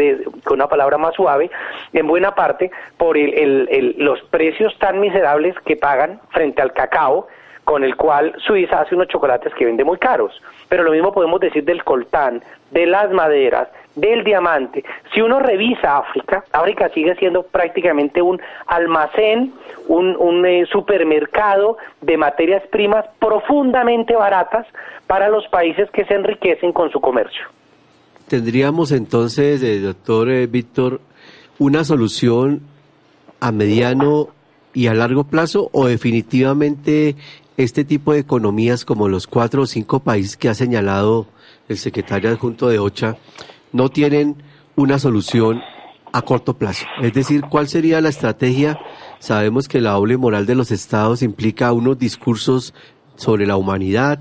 con 0.44 0.56
una 0.56 0.68
palabra 0.68 0.98
más 0.98 1.14
suave, 1.14 1.50
en 1.92 2.06
buena 2.06 2.34
parte 2.34 2.70
por 2.96 3.16
los 3.18 4.20
precios 4.30 4.76
tan 4.78 5.00
miserables 5.00 5.54
que 5.64 5.76
pagan 5.76 6.20
frente 6.30 6.60
al 6.60 6.72
cacao, 6.72 7.28
con 7.64 7.84
el 7.84 7.96
cual 7.96 8.34
Suiza 8.38 8.80
hace 8.80 8.94
unos 8.94 9.08
chocolates 9.08 9.52
que 9.54 9.66
vende 9.66 9.84
muy 9.84 9.98
caros. 9.98 10.40
Pero 10.70 10.84
lo 10.84 10.90
mismo 10.90 11.12
podemos 11.12 11.38
decir 11.38 11.64
del 11.64 11.84
coltán, 11.84 12.42
de 12.70 12.86
las 12.86 13.10
maderas, 13.10 13.68
del 14.00 14.24
diamante. 14.24 14.84
Si 15.12 15.20
uno 15.20 15.38
revisa 15.40 15.98
África, 15.98 16.44
África 16.52 16.90
sigue 16.94 17.14
siendo 17.16 17.42
prácticamente 17.42 18.22
un 18.22 18.40
almacén, 18.66 19.52
un, 19.88 20.46
eh, 20.46 20.66
supermercado 20.70 21.78
de 22.00 22.16
materias 22.16 22.62
primas 22.70 23.04
profundamente 23.18 24.14
baratas 24.14 24.66
para 25.06 25.28
los 25.28 25.46
países 25.48 25.90
que 25.90 26.04
se 26.04 26.14
enriquecen 26.14 26.72
con 26.72 26.90
su 26.90 27.00
comercio. 27.00 27.42
Tendríamos 28.28 28.92
entonces, 28.92 29.62
eh, 29.62 29.80
doctor 29.80 30.30
eh, 30.30 30.46
Víctor, 30.46 31.00
una 31.58 31.84
solución 31.84 32.61
a 33.40 33.52
mediano 33.52 34.28
y 34.74 34.87
a 34.87 34.94
largo 34.94 35.24
plazo 35.24 35.70
o 35.72 35.87
definitivamente 35.87 37.16
este 37.56 37.84
tipo 37.84 38.12
de 38.12 38.20
economías 38.20 38.84
como 38.84 39.08
los 39.08 39.26
cuatro 39.26 39.62
o 39.62 39.66
cinco 39.66 40.00
países 40.00 40.37
que 40.37 40.48
ha 40.48 40.54
señalado 40.54 41.26
el 41.68 41.78
secretario 41.78 42.30
adjunto 42.30 42.68
de 42.68 42.78
OCHA 42.78 43.16
no 43.72 43.88
tienen 43.88 44.37
una 44.76 44.98
solución 44.98 45.61
a 46.12 46.22
corto 46.22 46.54
plazo. 46.54 46.87
Es 47.02 47.12
decir, 47.12 47.42
¿cuál 47.50 47.68
sería 47.68 48.00
la 48.00 48.09
estrategia? 48.09 48.78
Sabemos 49.18 49.68
que 49.68 49.81
la 49.81 49.92
doble 49.92 50.16
moral 50.16 50.46
de 50.46 50.54
los 50.54 50.70
estados 50.70 51.22
implica 51.22 51.72
unos 51.72 51.98
discursos 51.98 52.74
sobre 53.16 53.46
la 53.46 53.57
humanidad, 53.57 54.20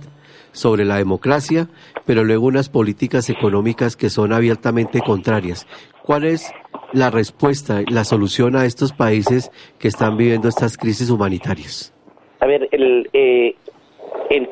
sobre 0.51 0.85
la 0.85 0.97
democracia, 0.97 1.69
pero 2.05 2.23
luego 2.23 2.47
unas 2.47 2.69
políticas 2.69 3.29
económicas 3.29 3.95
que 3.95 4.09
son 4.09 4.33
abiertamente 4.33 4.99
contrarias. 5.01 5.67
¿Cuál 6.03 6.25
es 6.25 6.51
la 6.93 7.09
respuesta, 7.09 7.81
la 7.89 8.03
solución 8.03 8.55
a 8.55 8.65
estos 8.65 8.93
países 8.93 9.51
que 9.77 9.87
están 9.87 10.17
viviendo 10.17 10.47
estas 10.47 10.77
crisis 10.77 11.09
humanitarias? 11.09 11.93
A 12.39 12.47
ver, 12.47 12.67
el, 12.71 13.09
eh, 13.13 13.55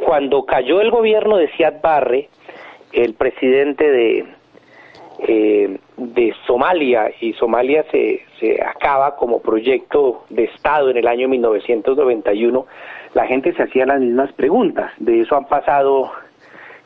cuando 0.06 0.46
cayó 0.46 0.82
el 0.82 0.92
gobierno 0.92 1.38
de 1.38 1.50
Siad 1.56 1.82
Barre, 1.82 2.30
el 2.94 3.14
presidente 3.14 3.90
de, 3.90 4.26
eh, 5.20 5.78
de 5.98 6.34
Somalia, 6.46 7.12
y 7.22 7.34
Somalia 7.34 7.86
se, 7.92 8.22
se 8.40 8.62
acaba 8.62 9.16
como 9.16 9.42
proyecto 9.42 10.26
de 10.30 10.46
Estado 10.46 10.90
en 10.90 10.98
el 10.98 11.08
año 11.08 11.28
1991, 11.30 12.66
la 13.14 13.26
gente 13.28 13.54
se 13.54 13.64
hacía 13.64 13.86
las 13.86 14.00
mismas 14.00 14.32
preguntas. 14.34 14.92
De 14.98 15.22
eso 15.22 15.36
han 15.36 15.46
pasado 15.46 16.12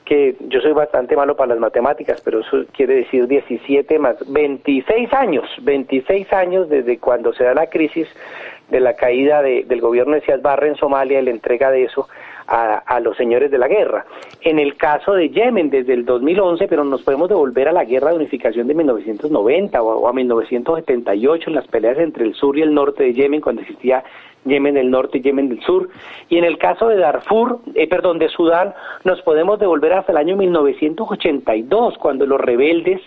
que 0.10 0.36
yo 0.39 0.60
soy 0.62 0.72
bastante 0.72 1.15
malo 1.15 1.36
para 1.36 1.50
las 1.50 1.60
matemáticas, 1.60 2.20
pero 2.22 2.39
eso 2.39 2.65
quiere 2.74 2.96
decir 2.96 3.28
17 3.28 4.00
más 4.00 4.15
26 4.28 5.13
años, 5.13 5.46
26 5.62 6.34
años 6.34 6.68
desde 6.68 6.98
cuando 6.98 7.32
se 7.34 7.44
da 7.44 7.54
la 7.54 7.68
crisis 7.68 8.08
de 8.70 8.80
la 8.80 8.96
caída 8.96 9.44
del 9.44 9.82
gobierno 9.82 10.15
de 10.15 10.22
Siad 10.22 10.42
Barre 10.42 10.70
en 10.70 10.76
Somalia 10.78 11.20
y 11.20 11.26
la 11.26 11.30
entrega 11.30 11.70
de 11.70 11.84
eso 11.84 12.08
a, 12.49 12.99
los 12.99 13.15
señores 13.15 13.51
de 13.51 13.57
la 13.57 13.67
guerra. 13.67 14.05
En 14.41 14.59
el 14.59 14.75
caso 14.75 15.13
de 15.13 15.29
Yemen, 15.29 15.69
desde 15.69 15.93
el 15.93 16.05
2011, 16.05 16.67
pero 16.67 16.83
nos 16.83 17.03
podemos 17.03 17.29
devolver 17.29 17.67
a 17.67 17.71
la 17.71 17.85
guerra 17.85 18.09
de 18.09 18.15
unificación 18.15 18.67
de 18.67 18.73
1990 18.73 19.81
o, 19.81 20.07
a 20.07 20.13
1978, 20.13 21.49
en 21.49 21.55
las 21.55 21.67
peleas 21.67 21.99
entre 21.99 22.25
el 22.25 22.33
sur 22.33 22.57
y 22.57 22.62
el 22.62 22.73
norte 22.73 23.03
de 23.03 23.13
Yemen, 23.13 23.41
cuando 23.41 23.62
existía 23.62 24.03
Yemen 24.45 24.75
del 24.75 24.89
norte 24.89 25.19
y 25.19 25.21
Yemen 25.21 25.49
del 25.49 25.62
sur. 25.62 25.89
Y 26.29 26.38
en 26.38 26.43
el 26.43 26.57
caso 26.57 26.88
de 26.88 26.97
Darfur, 26.97 27.59
eh, 27.75 27.88
perdón, 27.88 28.17
de 28.17 28.29
Sudán, 28.29 28.73
nos 29.03 29.21
podemos 29.21 29.59
devolver 29.59 29.93
hasta 29.93 30.12
el 30.12 30.17
año 30.17 30.35
1982, 30.35 31.97
cuando 31.99 32.25
los 32.25 32.41
rebeldes 32.41 33.01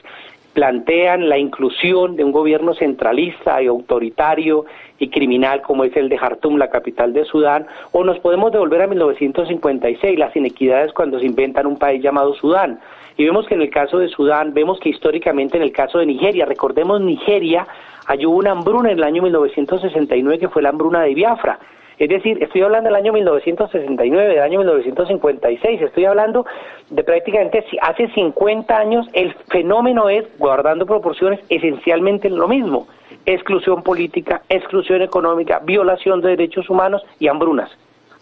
plantean 0.53 1.29
la 1.29 1.39
inclusión 1.39 2.17
de 2.17 2.25
un 2.25 2.33
gobierno 2.33 2.75
centralista 2.75 3.63
y 3.63 3.67
autoritario 3.67 4.67
y 5.03 5.09
criminal 5.09 5.63
como 5.63 5.85
es 5.85 5.97
el 5.97 6.09
de 6.09 6.17
Jartum, 6.17 6.57
la 6.57 6.71
capital 6.71 7.13
de 7.13 7.25
Sudán, 7.25 7.67
o 7.91 8.05
nos 8.05 8.19
podemos 8.21 8.53
devolver 8.53 8.83
a 8.83 8.87
1956, 8.87 10.19
las 10.19 10.35
inequidades 10.37 10.93
cuando 10.93 11.19
se 11.19 11.27
inventan 11.27 11.67
un 11.67 11.77
país 11.77 12.03
llamado 12.03 12.35
Sudán. 12.35 12.79
Y 13.17 13.25
vemos 13.25 13.47
que 13.47 13.55
en 13.55 13.63
el 13.63 13.71
caso 13.71 13.99
de 13.99 14.09
Sudán, 14.09 14.55
vemos 14.55 14.79
que 14.79 14.91
históricamente 14.91 15.57
en 15.57 15.65
el 15.65 15.73
caso 15.73 15.99
de 15.99 16.07
Nigeria, 16.07 16.47
recordemos 16.47 17.01
Nigeria, 17.01 17.67
hay 18.07 18.25
una 18.25 18.53
hambruna 18.53 18.93
en 18.93 18.99
el 18.99 19.05
año 19.05 19.23
1969 19.23 20.39
que 20.39 20.49
fue 20.49 20.63
la 20.63 20.69
hambruna 20.69 21.03
de 21.03 21.15
Biafra 21.15 21.59
es 22.03 22.09
decir, 22.09 22.43
estoy 22.43 22.63
hablando 22.63 22.89
del 22.89 22.97
año 22.97 23.13
1969, 23.13 24.31
del 24.31 24.43
año 24.43 24.59
1956, 24.59 25.83
estoy 25.83 26.05
hablando 26.05 26.45
de 26.91 27.05
prácticamente 27.05 27.65
hace 27.81 28.09
50 28.09 28.77
años, 28.77 29.07
el 29.13 29.33
fenómeno 29.49 30.09
es, 30.09 30.25
guardando 30.37 30.85
proporciones, 30.85 31.39
esencialmente 31.49 32.29
lo 32.29 32.49
mismo. 32.49 32.89
Exclusión 33.27 33.83
política, 33.83 34.43
exclusión 34.49 35.03
económica, 35.03 35.61
violación 35.61 36.21
de 36.21 36.31
derechos 36.31 36.69
humanos 36.69 37.03
y 37.19 37.29
hambrunas. 37.29 37.71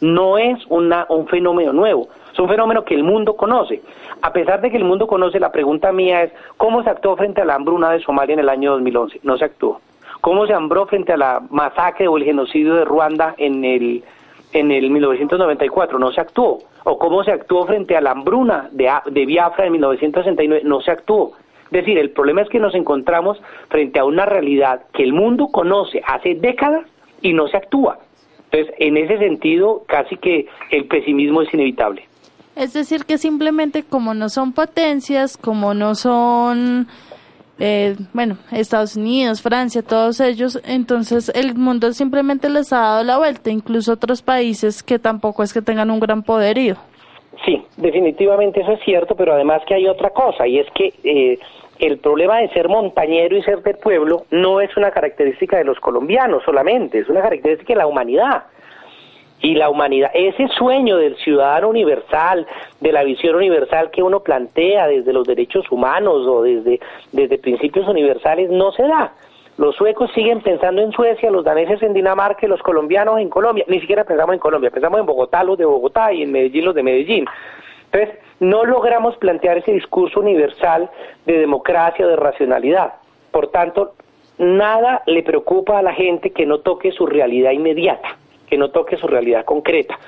No 0.00 0.38
es 0.38 0.58
un 0.68 1.28
fenómeno 1.28 1.72
nuevo, 1.72 2.08
es 2.32 2.38
un 2.38 2.48
fenómeno 2.48 2.84
que 2.84 2.94
el 2.94 3.04
mundo 3.04 3.36
conoce. 3.36 3.82
A 4.22 4.32
pesar 4.32 4.60
de 4.60 4.70
que 4.70 4.76
el 4.76 4.84
mundo 4.84 5.06
conoce, 5.06 5.38
la 5.38 5.52
pregunta 5.52 5.92
mía 5.92 6.22
es, 6.22 6.32
¿cómo 6.56 6.82
se 6.82 6.90
actuó 6.90 7.16
frente 7.16 7.42
a 7.42 7.44
la 7.44 7.54
hambruna 7.54 7.90
de 7.90 8.00
Somalia 8.00 8.34
en 8.34 8.40
el 8.40 8.48
año 8.48 8.72
2011? 8.72 9.20
No 9.22 9.36
se 9.36 9.44
actuó 9.44 9.80
cómo 10.20 10.46
se 10.46 10.54
hambró 10.54 10.86
frente 10.86 11.12
a 11.12 11.16
la 11.16 11.42
masacre 11.50 12.08
o 12.08 12.16
el 12.16 12.24
genocidio 12.24 12.74
de 12.74 12.84
Ruanda 12.84 13.34
en 13.38 13.64
el 13.64 14.04
en 14.52 14.72
el 14.72 14.90
1994 14.90 15.98
no 15.98 16.10
se 16.10 16.20
actuó 16.20 16.58
o 16.82 16.98
cómo 16.98 17.22
se 17.22 17.30
actuó 17.30 17.66
frente 17.66 17.96
a 17.96 18.00
la 18.00 18.10
hambruna 18.10 18.68
de, 18.72 18.90
de 19.06 19.26
Biafra 19.26 19.66
en 19.66 19.72
1969 19.72 20.62
no 20.64 20.80
se 20.80 20.90
actuó 20.90 21.32
es 21.70 21.86
decir, 21.86 21.98
el 21.98 22.10
problema 22.10 22.42
es 22.42 22.48
que 22.48 22.58
nos 22.58 22.74
encontramos 22.74 23.40
frente 23.68 24.00
a 24.00 24.04
una 24.04 24.26
realidad 24.26 24.82
que 24.92 25.04
el 25.04 25.12
mundo 25.12 25.48
conoce 25.48 26.02
hace 26.04 26.34
décadas 26.34 26.84
y 27.22 27.32
no 27.32 27.46
se 27.46 27.56
actúa. 27.56 27.98
Entonces, 28.50 28.74
en 28.78 28.96
ese 28.96 29.18
sentido, 29.18 29.84
casi 29.86 30.16
que 30.16 30.46
el 30.70 30.86
pesimismo 30.86 31.42
es 31.42 31.54
inevitable. 31.54 32.04
Es 32.56 32.72
decir, 32.72 33.04
que 33.04 33.18
simplemente 33.18 33.84
como 33.84 34.14
no 34.14 34.28
son 34.28 34.52
potencias, 34.52 35.36
como 35.36 35.72
no 35.72 35.94
son 35.94 36.88
eh, 37.60 37.94
bueno, 38.12 38.38
Estados 38.50 38.96
Unidos, 38.96 39.42
Francia, 39.42 39.82
todos 39.82 40.18
ellos, 40.20 40.60
entonces 40.66 41.30
el 41.34 41.54
mundo 41.54 41.92
simplemente 41.92 42.48
les 42.48 42.72
ha 42.72 42.80
dado 42.80 43.04
la 43.04 43.18
vuelta, 43.18 43.50
incluso 43.50 43.92
otros 43.92 44.22
países 44.22 44.82
que 44.82 44.98
tampoco 44.98 45.42
es 45.42 45.52
que 45.52 45.62
tengan 45.62 45.90
un 45.90 46.00
gran 46.00 46.22
poderío. 46.22 46.76
Sí, 47.44 47.62
definitivamente 47.76 48.60
eso 48.62 48.72
es 48.72 48.80
cierto, 48.84 49.14
pero 49.14 49.34
además 49.34 49.62
que 49.66 49.74
hay 49.74 49.86
otra 49.86 50.10
cosa, 50.10 50.46
y 50.46 50.58
es 50.58 50.66
que 50.74 50.92
eh, 51.04 51.38
el 51.80 51.98
problema 51.98 52.38
de 52.38 52.48
ser 52.50 52.68
montañero 52.68 53.36
y 53.36 53.42
ser 53.42 53.62
del 53.62 53.76
pueblo 53.78 54.26
no 54.30 54.60
es 54.60 54.76
una 54.76 54.90
característica 54.90 55.56
de 55.58 55.64
los 55.64 55.80
colombianos 55.80 56.42
solamente, 56.44 56.98
es 56.98 57.08
una 57.08 57.22
característica 57.22 57.72
de 57.72 57.78
la 57.78 57.86
humanidad. 57.86 58.44
y 59.42 59.54
la 59.54 59.70
humanidad, 59.70 60.10
ese 60.12 60.48
sueño 60.48 60.98
del 60.98 61.16
ciudadano 61.16 61.70
universal, 61.70 62.46
de 62.78 62.92
la 62.92 63.02
visión 63.04 63.36
universal 63.36 63.90
que 63.90 64.02
uno 64.02 64.20
plantea 64.20 64.86
desde 64.86 65.14
los 65.14 65.26
derechos 65.26 65.64
humanos 65.72 66.26
o 66.26 66.42
desde, 66.42 66.78
desde 67.12 67.38
principios 67.38 67.88
universales, 67.88 68.50
no 68.50 68.70
se 68.72 68.82
da. 68.82 69.14
Los 69.56 69.76
suecos 69.76 70.10
siguen 70.14 70.40
pensando 70.40 70.80
en 70.80 70.92
Suecia, 70.92 71.30
los 71.30 71.44
daneses 71.44 71.82
en 71.82 71.92
Dinamarca 71.92 72.46
los 72.46 72.62
colombianos 72.62 73.18
en 73.18 73.28
Colombia. 73.28 73.64
Ni 73.68 73.80
siquiera 73.80 74.04
pensamos 74.04 74.32
en 74.34 74.40
Colombia, 74.40 74.70
pensamos 74.70 75.00
en 75.00 75.06
Bogotá, 75.06 75.44
los 75.44 75.58
de 75.58 75.64
Bogotá 75.64 76.12
y 76.12 76.22
en 76.22 76.32
Medellín, 76.32 76.64
los 76.64 76.74
de 76.74 76.82
Medellín. 76.82 77.26
Entonces, 77.92 78.18
no 78.40 78.64
logramos 78.64 79.16
plantear 79.16 79.58
ese 79.58 79.72
discurso 79.72 80.20
universal 80.20 80.90
de 81.26 81.38
democracia, 81.38 82.06
de 82.06 82.16
racionalidad. 82.16 82.94
Por 83.30 83.48
tanto, 83.48 83.94
nada 84.38 85.02
le 85.06 85.22
preocupa 85.22 85.78
a 85.78 85.82
la 85.82 85.92
gente 85.92 86.30
que 86.30 86.46
no 86.46 86.60
toque 86.60 86.92
su 86.92 87.06
realidad 87.06 87.52
inmediata 87.52 88.16
que 88.50 88.58
no 88.58 88.70
toque 88.70 88.98
su 88.98 89.06
realidad 89.06 89.44
concreta. 89.44 89.98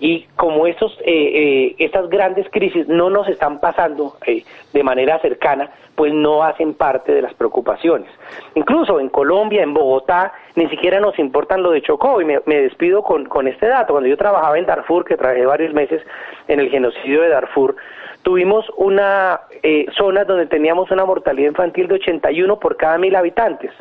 Y 0.00 0.26
como 0.36 0.66
estos, 0.66 0.96
eh, 1.00 1.06
eh, 1.06 1.76
estas 1.78 2.08
grandes 2.08 2.48
crisis 2.50 2.86
no 2.86 3.10
nos 3.10 3.28
están 3.28 3.58
pasando 3.58 4.14
eh, 4.26 4.44
de 4.72 4.82
manera 4.84 5.18
cercana, 5.18 5.70
pues 5.96 6.12
no 6.12 6.44
hacen 6.44 6.74
parte 6.74 7.12
de 7.12 7.22
las 7.22 7.34
preocupaciones. 7.34 8.08
Incluso 8.54 9.00
en 9.00 9.08
Colombia, 9.08 9.62
en 9.62 9.74
Bogotá, 9.74 10.32
ni 10.54 10.68
siquiera 10.68 11.00
nos 11.00 11.18
importan 11.18 11.64
lo 11.64 11.72
de 11.72 11.82
Chocó. 11.82 12.20
Y 12.22 12.24
me, 12.24 12.40
despido 12.46 13.02
con, 13.02 13.24
con 13.24 13.48
este 13.48 13.66
dato. 13.66 13.94
Cuando 13.94 14.08
yo 14.08 14.16
trabajaba 14.16 14.56
en 14.56 14.66
Darfur, 14.66 15.04
que 15.04 15.16
trabajé 15.16 15.44
varios 15.44 15.74
meses 15.74 16.00
en 16.46 16.60
el 16.60 16.70
genocidio 16.70 17.22
de 17.22 17.30
Darfur, 17.30 17.74
tuvimos 18.22 18.66
una 18.76 19.40
zona 19.96 20.24
donde 20.24 20.46
teníamos 20.46 20.92
una 20.92 21.04
mortalidad 21.04 21.48
infantil 21.48 21.88
de 21.88 21.94
81 21.94 22.60
por 22.60 22.76
cada 22.76 22.98
mil 22.98 23.16
habitantes. 23.16 23.72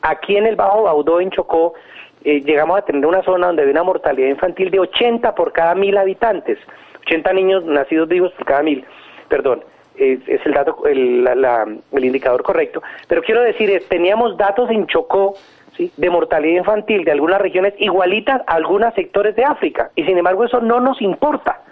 Aquí 0.00 0.38
en 0.38 0.46
el 0.46 0.56
Bajo 0.56 0.84
Baudó, 0.84 1.20
en 1.20 1.30
Chocó, 1.30 1.74
eh, 2.24 2.42
llegamos 2.42 2.78
a 2.78 2.82
tener 2.82 3.06
una 3.06 3.22
zona 3.22 3.46
donde 3.48 3.62
había 3.62 3.72
una 3.72 3.82
mortalidad 3.82 4.28
infantil 4.28 4.70
de 4.70 4.80
80 4.80 5.34
por 5.34 5.52
cada 5.52 5.74
mil 5.74 5.96
habitantes, 5.96 6.58
80 7.06 7.32
niños 7.32 7.64
nacidos 7.64 8.08
vivos 8.08 8.32
por 8.32 8.46
cada 8.46 8.62
mil, 8.62 8.84
perdón, 9.28 9.64
es, 9.96 10.20
el 10.46 10.52
dato, 10.52 10.86
el, 10.86 11.26
el 11.26 12.04
indicador 12.04 12.42
correcto, 12.42 12.82
pero 13.08 13.22
quiero 13.22 13.42
decir, 13.42 13.82
teníamos 13.88 14.36
datos 14.36 14.70
en 14.70 14.86
Chocó, 14.86 15.34
¿sí? 15.76 15.92
de 15.96 16.10
mortalidad 16.10 16.58
infantil 16.58 17.04
de 17.04 17.12
algunas 17.12 17.40
regiones 17.40 17.74
igualitas 17.78 18.42
a 18.46 18.54
algunos 18.54 18.94
sectores 18.94 19.36
de 19.36 19.44
África, 19.44 19.90
y 19.94 20.04
sin 20.04 20.18
embargo 20.18 20.44
eso 20.44 20.60
no 20.60 20.80
nos 20.80 21.00
importa. 21.02 21.62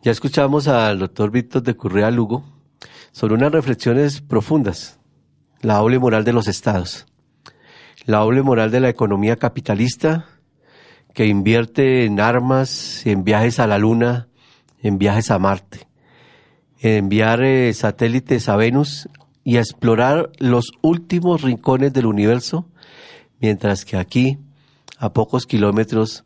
Ya 0.02 0.12
escuchamos 0.12 0.68
al 0.68 1.00
doctor 1.00 1.32
Víctor 1.32 1.64
de 1.64 1.78
Currea 1.78 2.12
Lugo 2.12 2.44
sobre 3.14 3.36
unas 3.36 3.54
reflexiones 3.54 4.20
profundas. 4.20 5.00
La 5.62 5.76
doble 5.76 5.98
moral 5.98 6.26
de 6.26 6.34
los 6.34 6.50
estados. 6.50 7.06
La 8.04 8.18
doble 8.18 8.42
moral 8.42 8.70
de 8.70 8.82
la 8.82 8.90
economía 8.90 9.38
capitalista 9.38 10.26
que 11.18 11.26
invierte 11.26 12.06
en 12.06 12.20
armas, 12.20 13.04
en 13.08 13.24
viajes 13.24 13.60
a 13.60 13.66
la 13.66 13.80
Luna, 13.80 14.28
en 14.84 15.00
viajes 15.00 15.32
a 15.32 15.40
Marte, 15.40 15.88
en 16.80 17.06
enviar 17.06 17.44
eh, 17.44 17.74
satélites 17.74 18.48
a 18.50 18.56
Venus 18.56 19.10
y 19.44 19.58
a 19.58 19.62
explorar 19.62 20.30
los 20.38 20.74
últimos 20.84 21.42
rincones 21.42 21.92
del 21.92 22.06
universo, 22.06 22.70
mientras 23.40 23.84
que 23.84 23.98
aquí, 23.98 24.38
a 25.00 25.12
pocos 25.12 25.48
kilómetros, 25.48 26.24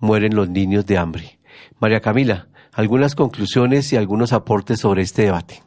mueren 0.00 0.34
los 0.34 0.48
niños 0.48 0.86
de 0.86 0.96
hambre. 0.96 1.38
María 1.78 2.00
Camila, 2.00 2.48
algunas 2.72 3.14
conclusiones 3.14 3.92
y 3.92 3.98
algunos 3.98 4.32
aportes 4.32 4.80
sobre 4.80 5.02
este 5.02 5.24
debate. 5.24 5.62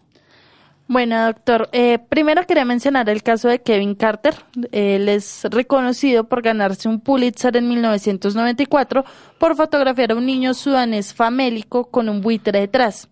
Bueno, 0.88 1.26
doctor, 1.26 1.68
eh, 1.72 1.98
primero 1.98 2.46
quería 2.46 2.64
mencionar 2.64 3.10
el 3.10 3.24
caso 3.24 3.48
de 3.48 3.60
Kevin 3.60 3.96
Carter. 3.96 4.36
Él 4.72 5.10
es 5.10 5.44
reconocido 5.46 6.26
por 6.26 6.44
ganarse 6.44 6.88
un 6.88 7.00
Pulitzer 7.00 7.58
en 7.58 7.68
1994 7.68 9.04
por 9.40 9.56
fotografiar 9.56 10.12
a 10.12 10.16
un 10.16 10.28
niño 10.28 10.54
sudanés 10.54 11.14
famélico 11.14 11.86
con 11.86 12.08
un 12.08 12.22
buitre 12.22 12.60
detrás. 12.60 13.10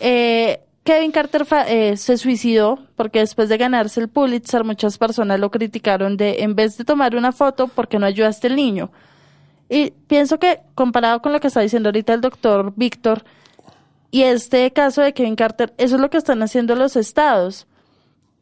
Eh, 0.00 0.60
Kevin 0.82 1.10
Carter 1.10 1.46
eh, 1.66 1.98
se 1.98 2.16
suicidó 2.16 2.78
porque 2.96 3.18
después 3.18 3.50
de 3.50 3.58
ganarse 3.58 4.00
el 4.00 4.08
Pulitzer 4.08 4.64
muchas 4.64 4.96
personas 4.96 5.38
lo 5.38 5.50
criticaron 5.50 6.16
de 6.16 6.36
en 6.38 6.54
vez 6.54 6.78
de 6.78 6.84
tomar 6.86 7.14
una 7.14 7.32
foto, 7.32 7.68
¿por 7.68 7.88
qué 7.88 7.98
no 7.98 8.06
ayudaste 8.06 8.46
al 8.46 8.56
niño? 8.56 8.90
Y 9.68 9.90
pienso 9.90 10.38
que 10.38 10.60
comparado 10.74 11.20
con 11.20 11.32
lo 11.32 11.40
que 11.40 11.48
está 11.48 11.60
diciendo 11.60 11.90
ahorita 11.90 12.14
el 12.14 12.22
doctor 12.22 12.72
Víctor, 12.74 13.24
Y 14.10 14.22
este 14.22 14.72
caso 14.72 15.02
de 15.02 15.12
Kevin 15.12 15.36
Carter, 15.36 15.74
eso 15.76 15.96
es 15.96 16.00
lo 16.00 16.10
que 16.10 16.18
están 16.18 16.42
haciendo 16.42 16.74
los 16.74 16.96
estados. 16.96 17.66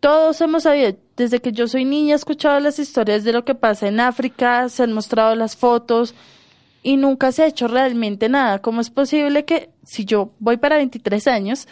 Todos 0.00 0.40
hemos 0.40 0.62
sabido, 0.62 0.96
desde 1.16 1.40
que 1.40 1.52
yo 1.52 1.66
soy 1.66 1.84
niña, 1.84 2.12
he 2.12 2.16
escuchado 2.16 2.60
las 2.60 2.78
historias 2.78 3.24
de 3.24 3.32
lo 3.32 3.44
que 3.44 3.54
pasa 3.54 3.88
en 3.88 3.98
África, 3.98 4.68
se 4.68 4.84
han 4.84 4.92
mostrado 4.92 5.34
las 5.34 5.56
fotos 5.56 6.14
y 6.82 6.96
nunca 6.96 7.32
se 7.32 7.42
ha 7.42 7.46
hecho 7.48 7.66
realmente 7.66 8.28
nada. 8.28 8.60
¿Cómo 8.60 8.80
es 8.80 8.90
posible 8.90 9.44
que 9.44 9.70
si 9.82 10.04
yo 10.04 10.30
voy 10.38 10.58
para 10.58 10.76
23 10.76 11.26
años 11.26 11.66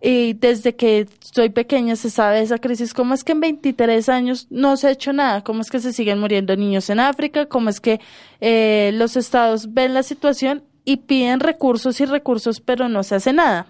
y 0.00 0.34
desde 0.34 0.76
que 0.76 1.08
soy 1.20 1.50
pequeña 1.50 1.96
se 1.96 2.10
sabe 2.10 2.40
esa 2.40 2.58
crisis, 2.58 2.94
cómo 2.94 3.14
es 3.14 3.24
que 3.24 3.32
en 3.32 3.40
23 3.40 4.08
años 4.08 4.46
no 4.50 4.76
se 4.76 4.86
ha 4.86 4.90
hecho 4.92 5.12
nada? 5.12 5.42
¿Cómo 5.42 5.62
es 5.62 5.70
que 5.70 5.80
se 5.80 5.92
siguen 5.92 6.20
muriendo 6.20 6.54
niños 6.54 6.88
en 6.90 7.00
África? 7.00 7.46
¿Cómo 7.46 7.70
es 7.70 7.80
que 7.80 8.00
eh, 8.40 8.92
los 8.94 9.16
estados 9.16 9.74
ven 9.74 9.94
la 9.94 10.04
situación 10.04 10.62
y 10.84 10.98
piden 10.98 11.40
recursos 11.40 12.00
y 12.00 12.04
recursos, 12.04 12.60
pero 12.60 12.88
no 12.88 13.02
se 13.02 13.16
hace 13.16 13.32
nada? 13.32 13.66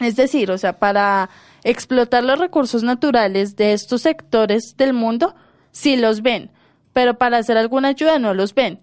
Es 0.00 0.16
decir, 0.16 0.50
o 0.50 0.58
sea, 0.58 0.78
para 0.78 1.30
explotar 1.62 2.24
los 2.24 2.38
recursos 2.38 2.82
naturales 2.82 3.56
de 3.56 3.72
estos 3.72 4.02
sectores 4.02 4.74
del 4.76 4.92
mundo, 4.92 5.34
sí 5.70 5.96
los 5.96 6.22
ven, 6.22 6.50
pero 6.92 7.18
para 7.18 7.38
hacer 7.38 7.56
alguna 7.56 7.88
ayuda 7.88 8.18
no 8.18 8.34
los 8.34 8.54
ven. 8.54 8.80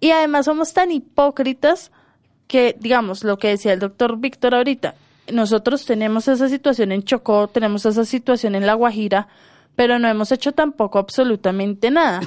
Y 0.00 0.10
además 0.10 0.46
somos 0.46 0.72
tan 0.72 0.90
hipócritas 0.90 1.90
que, 2.48 2.76
digamos, 2.78 3.24
lo 3.24 3.38
que 3.38 3.48
decía 3.48 3.72
el 3.72 3.80
doctor 3.80 4.18
Víctor 4.18 4.54
ahorita, 4.54 4.94
nosotros 5.32 5.84
tenemos 5.84 6.28
esa 6.28 6.48
situación 6.48 6.92
en 6.92 7.02
Chocó, 7.02 7.48
tenemos 7.48 7.84
esa 7.84 8.04
situación 8.04 8.54
en 8.54 8.66
La 8.66 8.74
Guajira, 8.74 9.28
pero 9.76 9.98
no 9.98 10.08
hemos 10.08 10.32
hecho 10.32 10.52
tampoco 10.52 10.98
absolutamente 10.98 11.90
nada. 11.90 12.20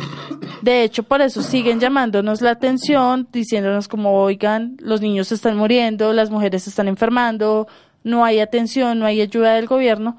De 0.62 0.84
hecho, 0.84 1.04
por 1.04 1.22
eso 1.22 1.42
siguen 1.42 1.80
llamándonos 1.80 2.42
la 2.42 2.52
atención, 2.52 3.28
diciéndonos 3.32 3.88
como, 3.88 4.22
oigan, 4.22 4.78
los 4.80 5.02
niños 5.02 5.32
están 5.32 5.58
muriendo, 5.58 6.14
las 6.14 6.30
mujeres 6.30 6.68
están 6.68 6.88
enfermando, 6.88 7.68
no 8.04 8.24
hay 8.24 8.40
atención, 8.40 9.00
no 9.00 9.06
hay 9.06 9.22
ayuda 9.22 9.54
del 9.54 9.68
gobierno, 9.68 10.18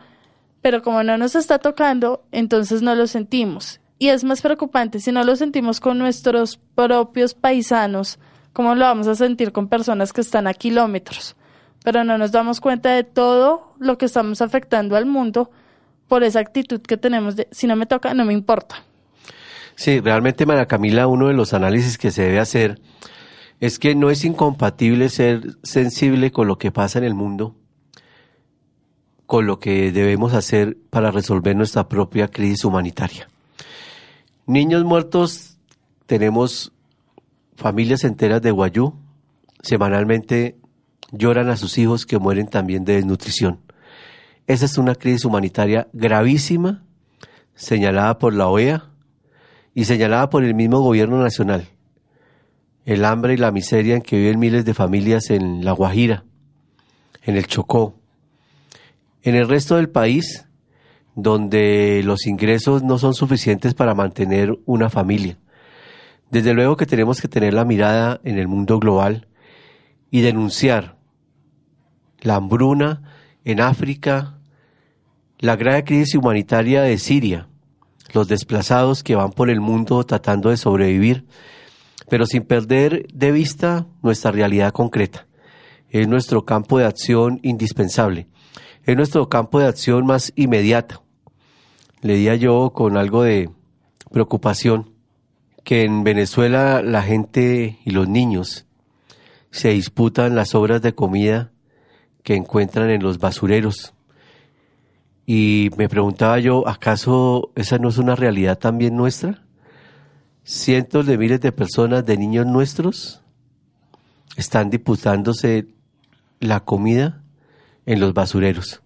pero 0.61 0.83
como 0.83 1.03
no 1.03 1.17
nos 1.17 1.37
está 1.37 1.59
tocando, 1.59 2.25
entonces 2.33 2.83
no 2.83 2.95
lo 2.95 3.07
sentimos. 3.07 3.81
Y 3.99 4.09
es 4.09 4.25
más 4.25 4.41
preocupante 4.41 4.99
si 4.99 5.13
no 5.13 5.23
lo 5.25 5.37
sentimos 5.37 5.79
con 5.79 5.99
nuestros 5.99 6.59
propios 6.75 7.35
paisanos, 7.35 8.19
¿cómo 8.53 8.75
lo 8.75 8.87
vamos 8.87 9.07
a 9.07 9.15
sentir 9.15 9.53
con 9.53 9.69
personas 9.69 10.13
que 10.13 10.23
están 10.23 10.47
a 10.47 10.55
kilómetros? 10.55 11.37
Pero 11.85 12.03
no 12.03 12.19
nos 12.19 12.33
damos 12.33 12.61
cuenta 12.61 12.91
de 12.91 13.05
todo 13.05 13.75
lo 13.79 13.99
que 13.99 14.07
estamos 14.07 14.43
afectando 14.43 14.97
al 14.97 15.07
mundo 15.07 15.51
por 16.11 16.25
esa 16.25 16.41
actitud 16.41 16.81
que 16.81 16.97
tenemos 16.97 17.37
de 17.37 17.47
si 17.53 17.69
no 17.69 17.77
me 17.77 17.87
toca, 17.87 18.13
no 18.15 18.25
me 18.25 18.33
importa. 18.33 18.83
Sí, 19.77 20.01
realmente, 20.01 20.45
María 20.45 20.67
Camila, 20.67 21.07
uno 21.07 21.29
de 21.29 21.35
los 21.35 21.55
análisis 21.55 21.99
que 21.99 22.11
se 22.11 22.23
debe 22.25 22.41
hacer 22.41 22.81
es 23.61 23.79
que 23.79 23.95
no 23.95 24.11
es 24.11 24.25
incompatible 24.25 25.09
ser 25.09 25.57
sensible 25.63 26.33
con 26.33 26.49
lo 26.49 26.59
que 26.59 26.73
pasa 26.73 26.99
en 26.99 27.05
el 27.05 27.15
mundo, 27.15 27.55
con 29.25 29.47
lo 29.47 29.61
que 29.61 29.93
debemos 29.93 30.35
hacer 30.35 30.77
para 30.91 31.13
resolver 31.13 31.55
nuestra 31.55 31.89
propia 31.89 32.27
crisis 32.27 32.65
humanitaria. 32.65 33.29
Niños 34.47 34.83
muertos, 34.83 35.59
tenemos 36.07 36.73
familias 37.55 38.03
enteras 38.03 38.43
de 38.43 38.51
Guayú, 38.51 38.95
semanalmente 39.63 40.57
lloran 41.13 41.51
a 41.51 41.57
sus 41.57 41.79
hijos 41.79 42.05
que 42.05 42.19
mueren 42.19 42.49
también 42.49 42.85
de 42.85 42.95
desnutrición. 42.95 43.61
Esa 44.51 44.65
es 44.65 44.79
una 44.79 44.97
crisis 44.97 45.25
humanitaria 45.25 45.87
gravísima, 45.93 46.83
señalada 47.55 48.19
por 48.19 48.35
la 48.35 48.49
OEA 48.49 48.91
y 49.77 49.85
señalada 49.85 50.29
por 50.29 50.43
el 50.43 50.57
mismo 50.57 50.81
gobierno 50.81 51.23
nacional. 51.23 51.69
El 52.85 53.05
hambre 53.05 53.35
y 53.35 53.37
la 53.37 53.53
miseria 53.53 53.95
en 53.95 54.03
que 54.03 54.19
viven 54.19 54.41
miles 54.41 54.65
de 54.65 54.75
familias 54.75 55.31
en 55.31 55.65
La 55.65 55.71
Guajira, 55.71 56.25
en 57.23 57.37
el 57.37 57.47
Chocó, 57.47 57.95
en 59.23 59.37
el 59.37 59.49
resto 59.49 59.77
del 59.77 59.89
país, 59.89 60.49
donde 61.15 62.03
los 62.05 62.27
ingresos 62.27 62.83
no 62.83 62.99
son 62.99 63.15
suficientes 63.15 63.75
para 63.75 63.95
mantener 63.95 64.59
una 64.67 64.91
familia. 64.91 65.39
Desde 66.29 66.55
luego 66.55 66.77
que 66.77 66.87
tenemos 66.87 67.21
que 67.21 67.29
tener 67.29 67.55
la 67.55 67.65
mirada 67.65 68.21
en 68.25 68.37
el 68.37 68.49
mundo 68.49 68.81
global 68.81 69.29
y 70.11 70.23
denunciar 70.23 70.97
la 72.19 72.35
hambruna 72.35 73.03
en 73.45 73.61
África, 73.61 74.40
la 75.41 75.57
grave 75.57 75.85
crisis 75.85 76.15
humanitaria 76.15 76.83
de 76.83 76.99
Siria, 76.99 77.49
los 78.13 78.29
desplazados 78.29 79.03
que 79.03 79.15
van 79.15 79.33
por 79.33 79.49
el 79.49 79.61
mundo 79.61 80.05
tratando 80.05 80.51
de 80.51 80.59
sobrevivir, 80.59 81.25
pero 82.11 82.27
sin 82.27 82.43
perder 82.43 83.07
de 83.13 83.33
vista 83.33 83.87
nuestra 84.03 84.33
realidad 84.33 84.73
concreta. 84.73 85.27
Es 85.89 86.07
nuestro 86.07 86.45
campo 86.45 86.79
de 86.79 86.85
acción 86.85 87.41
indispensable, 87.43 88.29
es 88.85 88.97
nuestro 88.97 89.31
campo 89.31 89.59
de 89.61 89.67
acción 89.67 90.05
más 90.05 90.31
inmediato. 90.37 91.05
Leía 92.03 92.35
yo 92.35 92.73
con 92.75 92.99
algo 92.99 93.23
de 93.23 93.51
preocupación 94.13 94.93
que 95.65 95.85
en 95.85 96.05
Venezuela 96.05 96.83
la 96.83 97.03
gente 97.03 97.79
y 97.85 97.91
los 97.93 98.09
niños 98.09 98.67
se 99.51 99.71
disputan 99.71 100.37
las 100.37 100.55
obras 100.55 100.83
de 100.83 100.95
comida 100.95 101.51
que 102.23 102.35
encuentran 102.35 102.91
en 102.91 103.03
los 103.03 103.19
basureros. 103.19 103.95
Y 105.33 105.71
me 105.77 105.89
preguntaba 105.89 106.41
yo, 106.41 106.67
¿acaso 106.67 107.53
esa 107.55 107.79
no 107.79 107.91
es 107.91 107.99
una 107.99 108.17
realidad 108.17 108.59
también 108.59 108.97
nuestra? 108.97 109.45
Cientos 110.43 111.07
de 111.07 111.17
miles 111.17 111.41
de 111.41 111.53
personas, 111.53 112.05
de 112.05 112.17
niños 112.17 112.47
nuestros, 112.47 113.23
están 114.37 114.71
disputándose 114.71 115.69
la 116.41 116.65
comida 116.65 117.23
en 117.87 118.01
los 118.01 118.13
basureros. 118.13 118.83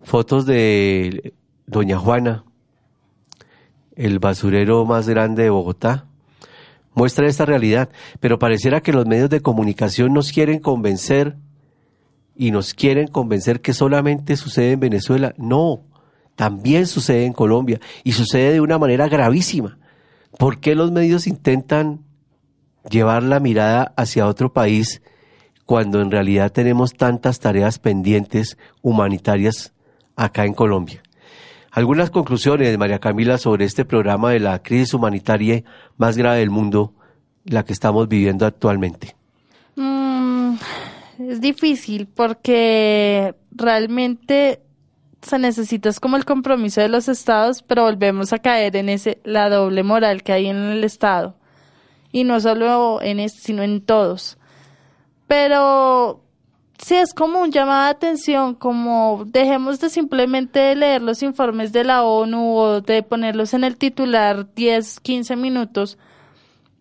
Fotos 0.00 0.46
de 0.46 1.34
Doña 1.66 1.98
Juana, 1.98 2.44
el 3.94 4.20
basurero 4.20 4.86
más 4.86 5.06
grande 5.06 5.42
de 5.42 5.50
Bogotá, 5.50 6.06
muestra 6.94 7.26
esta 7.26 7.44
realidad, 7.44 7.90
pero 8.20 8.38
pareciera 8.38 8.80
que 8.80 8.94
los 8.94 9.04
medios 9.04 9.28
de 9.28 9.42
comunicación 9.42 10.14
nos 10.14 10.32
quieren 10.32 10.60
convencer 10.60 11.36
y 12.36 12.50
nos 12.50 12.74
quieren 12.74 13.08
convencer 13.08 13.60
que 13.60 13.72
solamente 13.72 14.36
sucede 14.36 14.72
en 14.72 14.80
Venezuela. 14.80 15.34
No, 15.38 15.84
también 16.34 16.86
sucede 16.86 17.24
en 17.24 17.32
Colombia 17.32 17.80
y 18.04 18.12
sucede 18.12 18.52
de 18.52 18.60
una 18.60 18.78
manera 18.78 19.08
gravísima. 19.08 19.78
¿Por 20.38 20.60
qué 20.60 20.74
los 20.74 20.92
medios 20.92 21.26
intentan 21.26 22.00
llevar 22.90 23.22
la 23.22 23.40
mirada 23.40 23.94
hacia 23.96 24.26
otro 24.26 24.52
país 24.52 25.02
cuando 25.64 26.00
en 26.00 26.10
realidad 26.10 26.52
tenemos 26.52 26.92
tantas 26.92 27.40
tareas 27.40 27.78
pendientes 27.78 28.58
humanitarias 28.82 29.72
acá 30.14 30.44
en 30.44 30.52
Colombia? 30.52 31.02
Algunas 31.70 32.10
conclusiones, 32.10 32.78
María 32.78 33.00
Camila, 33.00 33.38
sobre 33.38 33.64
este 33.64 33.84
programa 33.84 34.30
de 34.30 34.40
la 34.40 34.62
crisis 34.62 34.94
humanitaria 34.94 35.62
más 35.98 36.16
grave 36.16 36.38
del 36.38 36.50
mundo, 36.50 36.94
la 37.44 37.64
que 37.64 37.72
estamos 37.74 38.08
viviendo 38.08 38.46
actualmente. 38.46 39.14
Mm, 39.74 40.05
es 41.18 41.40
difícil 41.40 42.06
porque 42.06 43.34
realmente 43.50 44.60
se 45.22 45.38
necesita 45.38 45.88
es 45.88 45.98
como 45.98 46.16
el 46.16 46.24
compromiso 46.24 46.80
de 46.80 46.88
los 46.88 47.08
estados, 47.08 47.62
pero 47.62 47.82
volvemos 47.82 48.32
a 48.32 48.38
caer 48.38 48.76
en 48.76 48.88
ese 48.88 49.20
la 49.24 49.48
doble 49.48 49.82
moral 49.82 50.22
que 50.22 50.32
hay 50.32 50.46
en 50.46 50.56
el 50.56 50.84
estado 50.84 51.34
y 52.12 52.24
no 52.24 52.40
solo 52.40 53.02
en 53.02 53.20
este, 53.20 53.40
sino 53.40 53.62
en 53.62 53.80
todos. 53.80 54.38
Pero 55.26 56.22
sí 56.78 56.94
es 56.94 57.12
como 57.12 57.40
un 57.40 57.50
llamado 57.50 57.84
de 57.84 57.90
atención, 57.90 58.54
como 58.54 59.24
dejemos 59.26 59.80
de 59.80 59.90
simplemente 59.90 60.74
leer 60.76 61.02
los 61.02 61.22
informes 61.22 61.72
de 61.72 61.84
la 61.84 62.04
ONU 62.04 62.56
o 62.56 62.80
de 62.80 63.02
ponerlos 63.02 63.54
en 63.54 63.64
el 63.64 63.76
titular 63.76 64.54
10, 64.54 65.00
15 65.00 65.36
minutos 65.36 65.98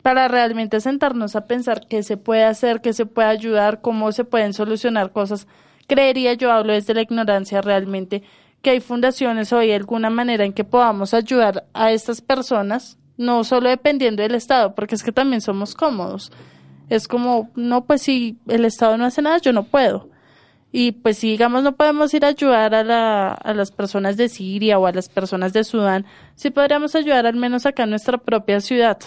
para 0.05 0.27
realmente 0.27 0.81
sentarnos 0.81 1.35
a 1.35 1.47
pensar 1.47 1.87
qué 1.87 2.03
se 2.03 2.15
puede 2.15 2.43
hacer, 2.43 2.79
qué 2.79 2.93
se 2.93 3.07
puede 3.07 3.27
ayudar, 3.27 3.81
cómo 3.81 4.11
se 4.11 4.23
pueden 4.23 4.53
solucionar 4.53 5.11
cosas. 5.11 5.47
Creería 5.87 6.33
yo, 6.33 6.51
hablo 6.51 6.73
desde 6.73 6.93
la 6.93 7.01
ignorancia 7.01 7.59
realmente, 7.59 8.21
que 8.61 8.69
hay 8.69 8.81
fundaciones 8.81 9.51
o 9.51 9.57
hay 9.57 9.71
alguna 9.71 10.11
manera 10.11 10.45
en 10.45 10.53
que 10.53 10.63
podamos 10.63 11.15
ayudar 11.15 11.65
a 11.73 11.91
estas 11.91 12.21
personas, 12.21 12.99
no 13.17 13.43
solo 13.43 13.67
dependiendo 13.67 14.21
del 14.21 14.35
Estado, 14.35 14.75
porque 14.75 14.93
es 14.93 15.01
que 15.01 15.11
también 15.11 15.41
somos 15.41 15.73
cómodos. 15.73 16.31
Es 16.87 17.07
como, 17.07 17.49
no, 17.55 17.85
pues 17.85 18.03
si 18.03 18.37
el 18.47 18.63
Estado 18.65 18.99
no 18.99 19.05
hace 19.05 19.23
nada, 19.23 19.39
yo 19.39 19.53
no 19.53 19.63
puedo. 19.63 20.09
Y 20.71 20.91
pues 20.91 21.17
si 21.17 21.29
digamos 21.31 21.63
no 21.63 21.75
podemos 21.77 22.13
ir 22.13 22.25
a 22.25 22.27
ayudar 22.27 22.75
a, 22.75 22.83
la, 22.83 23.33
a 23.33 23.55
las 23.55 23.71
personas 23.71 24.17
de 24.17 24.29
Siria 24.29 24.77
o 24.77 24.85
a 24.85 24.91
las 24.91 25.09
personas 25.09 25.51
de 25.51 25.63
Sudán, 25.63 26.05
sí 26.35 26.51
podríamos 26.51 26.93
ayudar 26.93 27.25
al 27.25 27.37
menos 27.37 27.65
acá 27.65 27.85
en 27.85 27.89
nuestra 27.89 28.19
propia 28.19 28.61
ciudad 28.61 28.99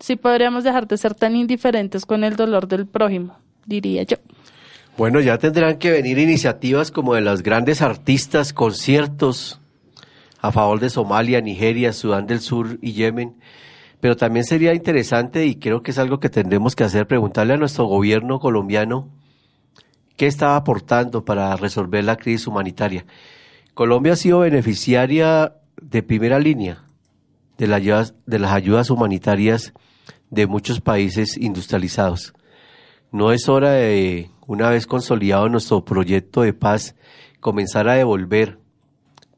sí 0.00 0.16
podríamos 0.16 0.64
dejar 0.64 0.86
de 0.86 0.96
ser 0.96 1.14
tan 1.14 1.36
indiferentes 1.36 2.06
con 2.06 2.24
el 2.24 2.36
dolor 2.36 2.68
del 2.68 2.86
prójimo, 2.86 3.38
diría 3.66 4.02
yo. 4.02 4.16
Bueno, 4.96 5.20
ya 5.20 5.38
tendrán 5.38 5.78
que 5.78 5.90
venir 5.90 6.18
iniciativas 6.18 6.90
como 6.90 7.14
de 7.14 7.20
los 7.20 7.42
grandes 7.42 7.82
artistas, 7.82 8.52
conciertos 8.52 9.60
a 10.40 10.52
favor 10.52 10.80
de 10.80 10.90
Somalia, 10.90 11.40
Nigeria, 11.40 11.92
Sudán 11.92 12.26
del 12.26 12.40
Sur 12.40 12.78
y 12.80 12.92
Yemen. 12.92 13.34
Pero 14.00 14.16
también 14.16 14.44
sería 14.44 14.74
interesante, 14.74 15.46
y 15.46 15.56
creo 15.56 15.82
que 15.82 15.90
es 15.90 15.98
algo 15.98 16.20
que 16.20 16.30
tendremos 16.30 16.76
que 16.76 16.84
hacer, 16.84 17.06
preguntarle 17.06 17.54
a 17.54 17.56
nuestro 17.56 17.86
gobierno 17.86 18.38
colombiano 18.38 19.10
¿Qué 20.16 20.26
estaba 20.26 20.56
aportando 20.56 21.26
para 21.26 21.54
resolver 21.56 22.02
la 22.02 22.16
crisis 22.16 22.46
humanitaria? 22.46 23.04
Colombia 23.74 24.14
ha 24.14 24.16
sido 24.16 24.40
beneficiaria 24.40 25.52
de 25.80 26.02
primera 26.02 26.38
línea 26.38 26.85
de, 27.58 28.10
de 28.26 28.38
las 28.38 28.52
ayudas 28.52 28.90
humanitarias 28.90 29.72
de 30.30 30.46
muchos 30.46 30.80
países 30.80 31.36
industrializados. 31.36 32.34
No 33.12 33.32
es 33.32 33.48
hora 33.48 33.72
de, 33.72 34.30
una 34.46 34.70
vez 34.70 34.86
consolidado 34.86 35.48
nuestro 35.48 35.84
proyecto 35.84 36.42
de 36.42 36.52
paz, 36.52 36.96
comenzar 37.40 37.88
a 37.88 37.94
devolver 37.94 38.58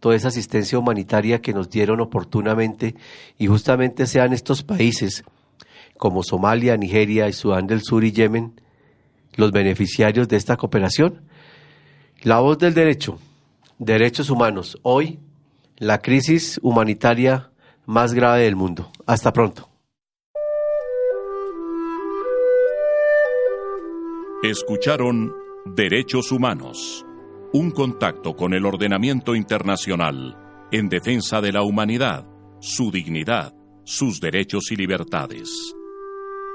toda 0.01 0.15
esa 0.15 0.29
asistencia 0.29 0.79
humanitaria 0.79 1.41
que 1.41 1.53
nos 1.53 1.71
dieron 1.71 2.01
oportunamente 2.01 2.95
y 3.39 3.47
justamente 3.47 4.07
sean 4.07 4.33
estos 4.33 4.63
países 4.63 5.25
como 5.97 6.23
Somalia, 6.23 6.77
Nigeria 6.77 7.31
Sudán 7.33 7.67
del 7.67 7.83
Sur 7.83 8.05
y 8.05 8.13
Yemen 8.13 8.61
los 9.35 9.53
beneficiarios 9.53 10.29
de 10.29 10.37
esta 10.37 10.57
cooperación. 10.57 11.23
La 12.23 12.41
voz 12.41 12.59
del 12.59 12.75
derecho, 12.75 13.19
derechos 13.79 14.31
humanos, 14.31 14.79
hoy 14.83 15.21
la 15.77 15.99
crisis 15.99 16.59
humanitaria 16.63 17.48
más 17.89 18.13
grave 18.13 18.45
del 18.45 18.55
mundo. 18.55 18.91
Hasta 19.07 19.33
pronto. 19.33 19.69
Escucharon 24.43 25.35
Derechos 25.65 26.31
Humanos, 26.31 27.05
un 27.53 27.71
contacto 27.71 28.37
con 28.37 28.53
el 28.53 28.67
ordenamiento 28.67 29.35
internacional 29.35 30.37
en 30.71 30.89
defensa 30.89 31.41
de 31.41 31.51
la 31.51 31.63
humanidad, 31.63 32.29
su 32.61 32.91
dignidad, 32.91 33.55
sus 33.85 34.21
derechos 34.21 34.71
y 34.71 34.77
libertades. 34.77 35.75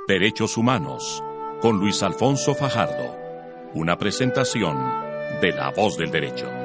Derechos 0.08 0.56
Humanos, 0.56 1.24
con 1.62 1.80
Luis 1.80 2.04
Alfonso 2.04 2.54
Fajardo, 2.54 3.18
una 3.74 3.98
presentación 3.98 4.78
de 5.42 5.52
La 5.52 5.72
Voz 5.72 5.98
del 5.98 6.12
Derecho. 6.12 6.63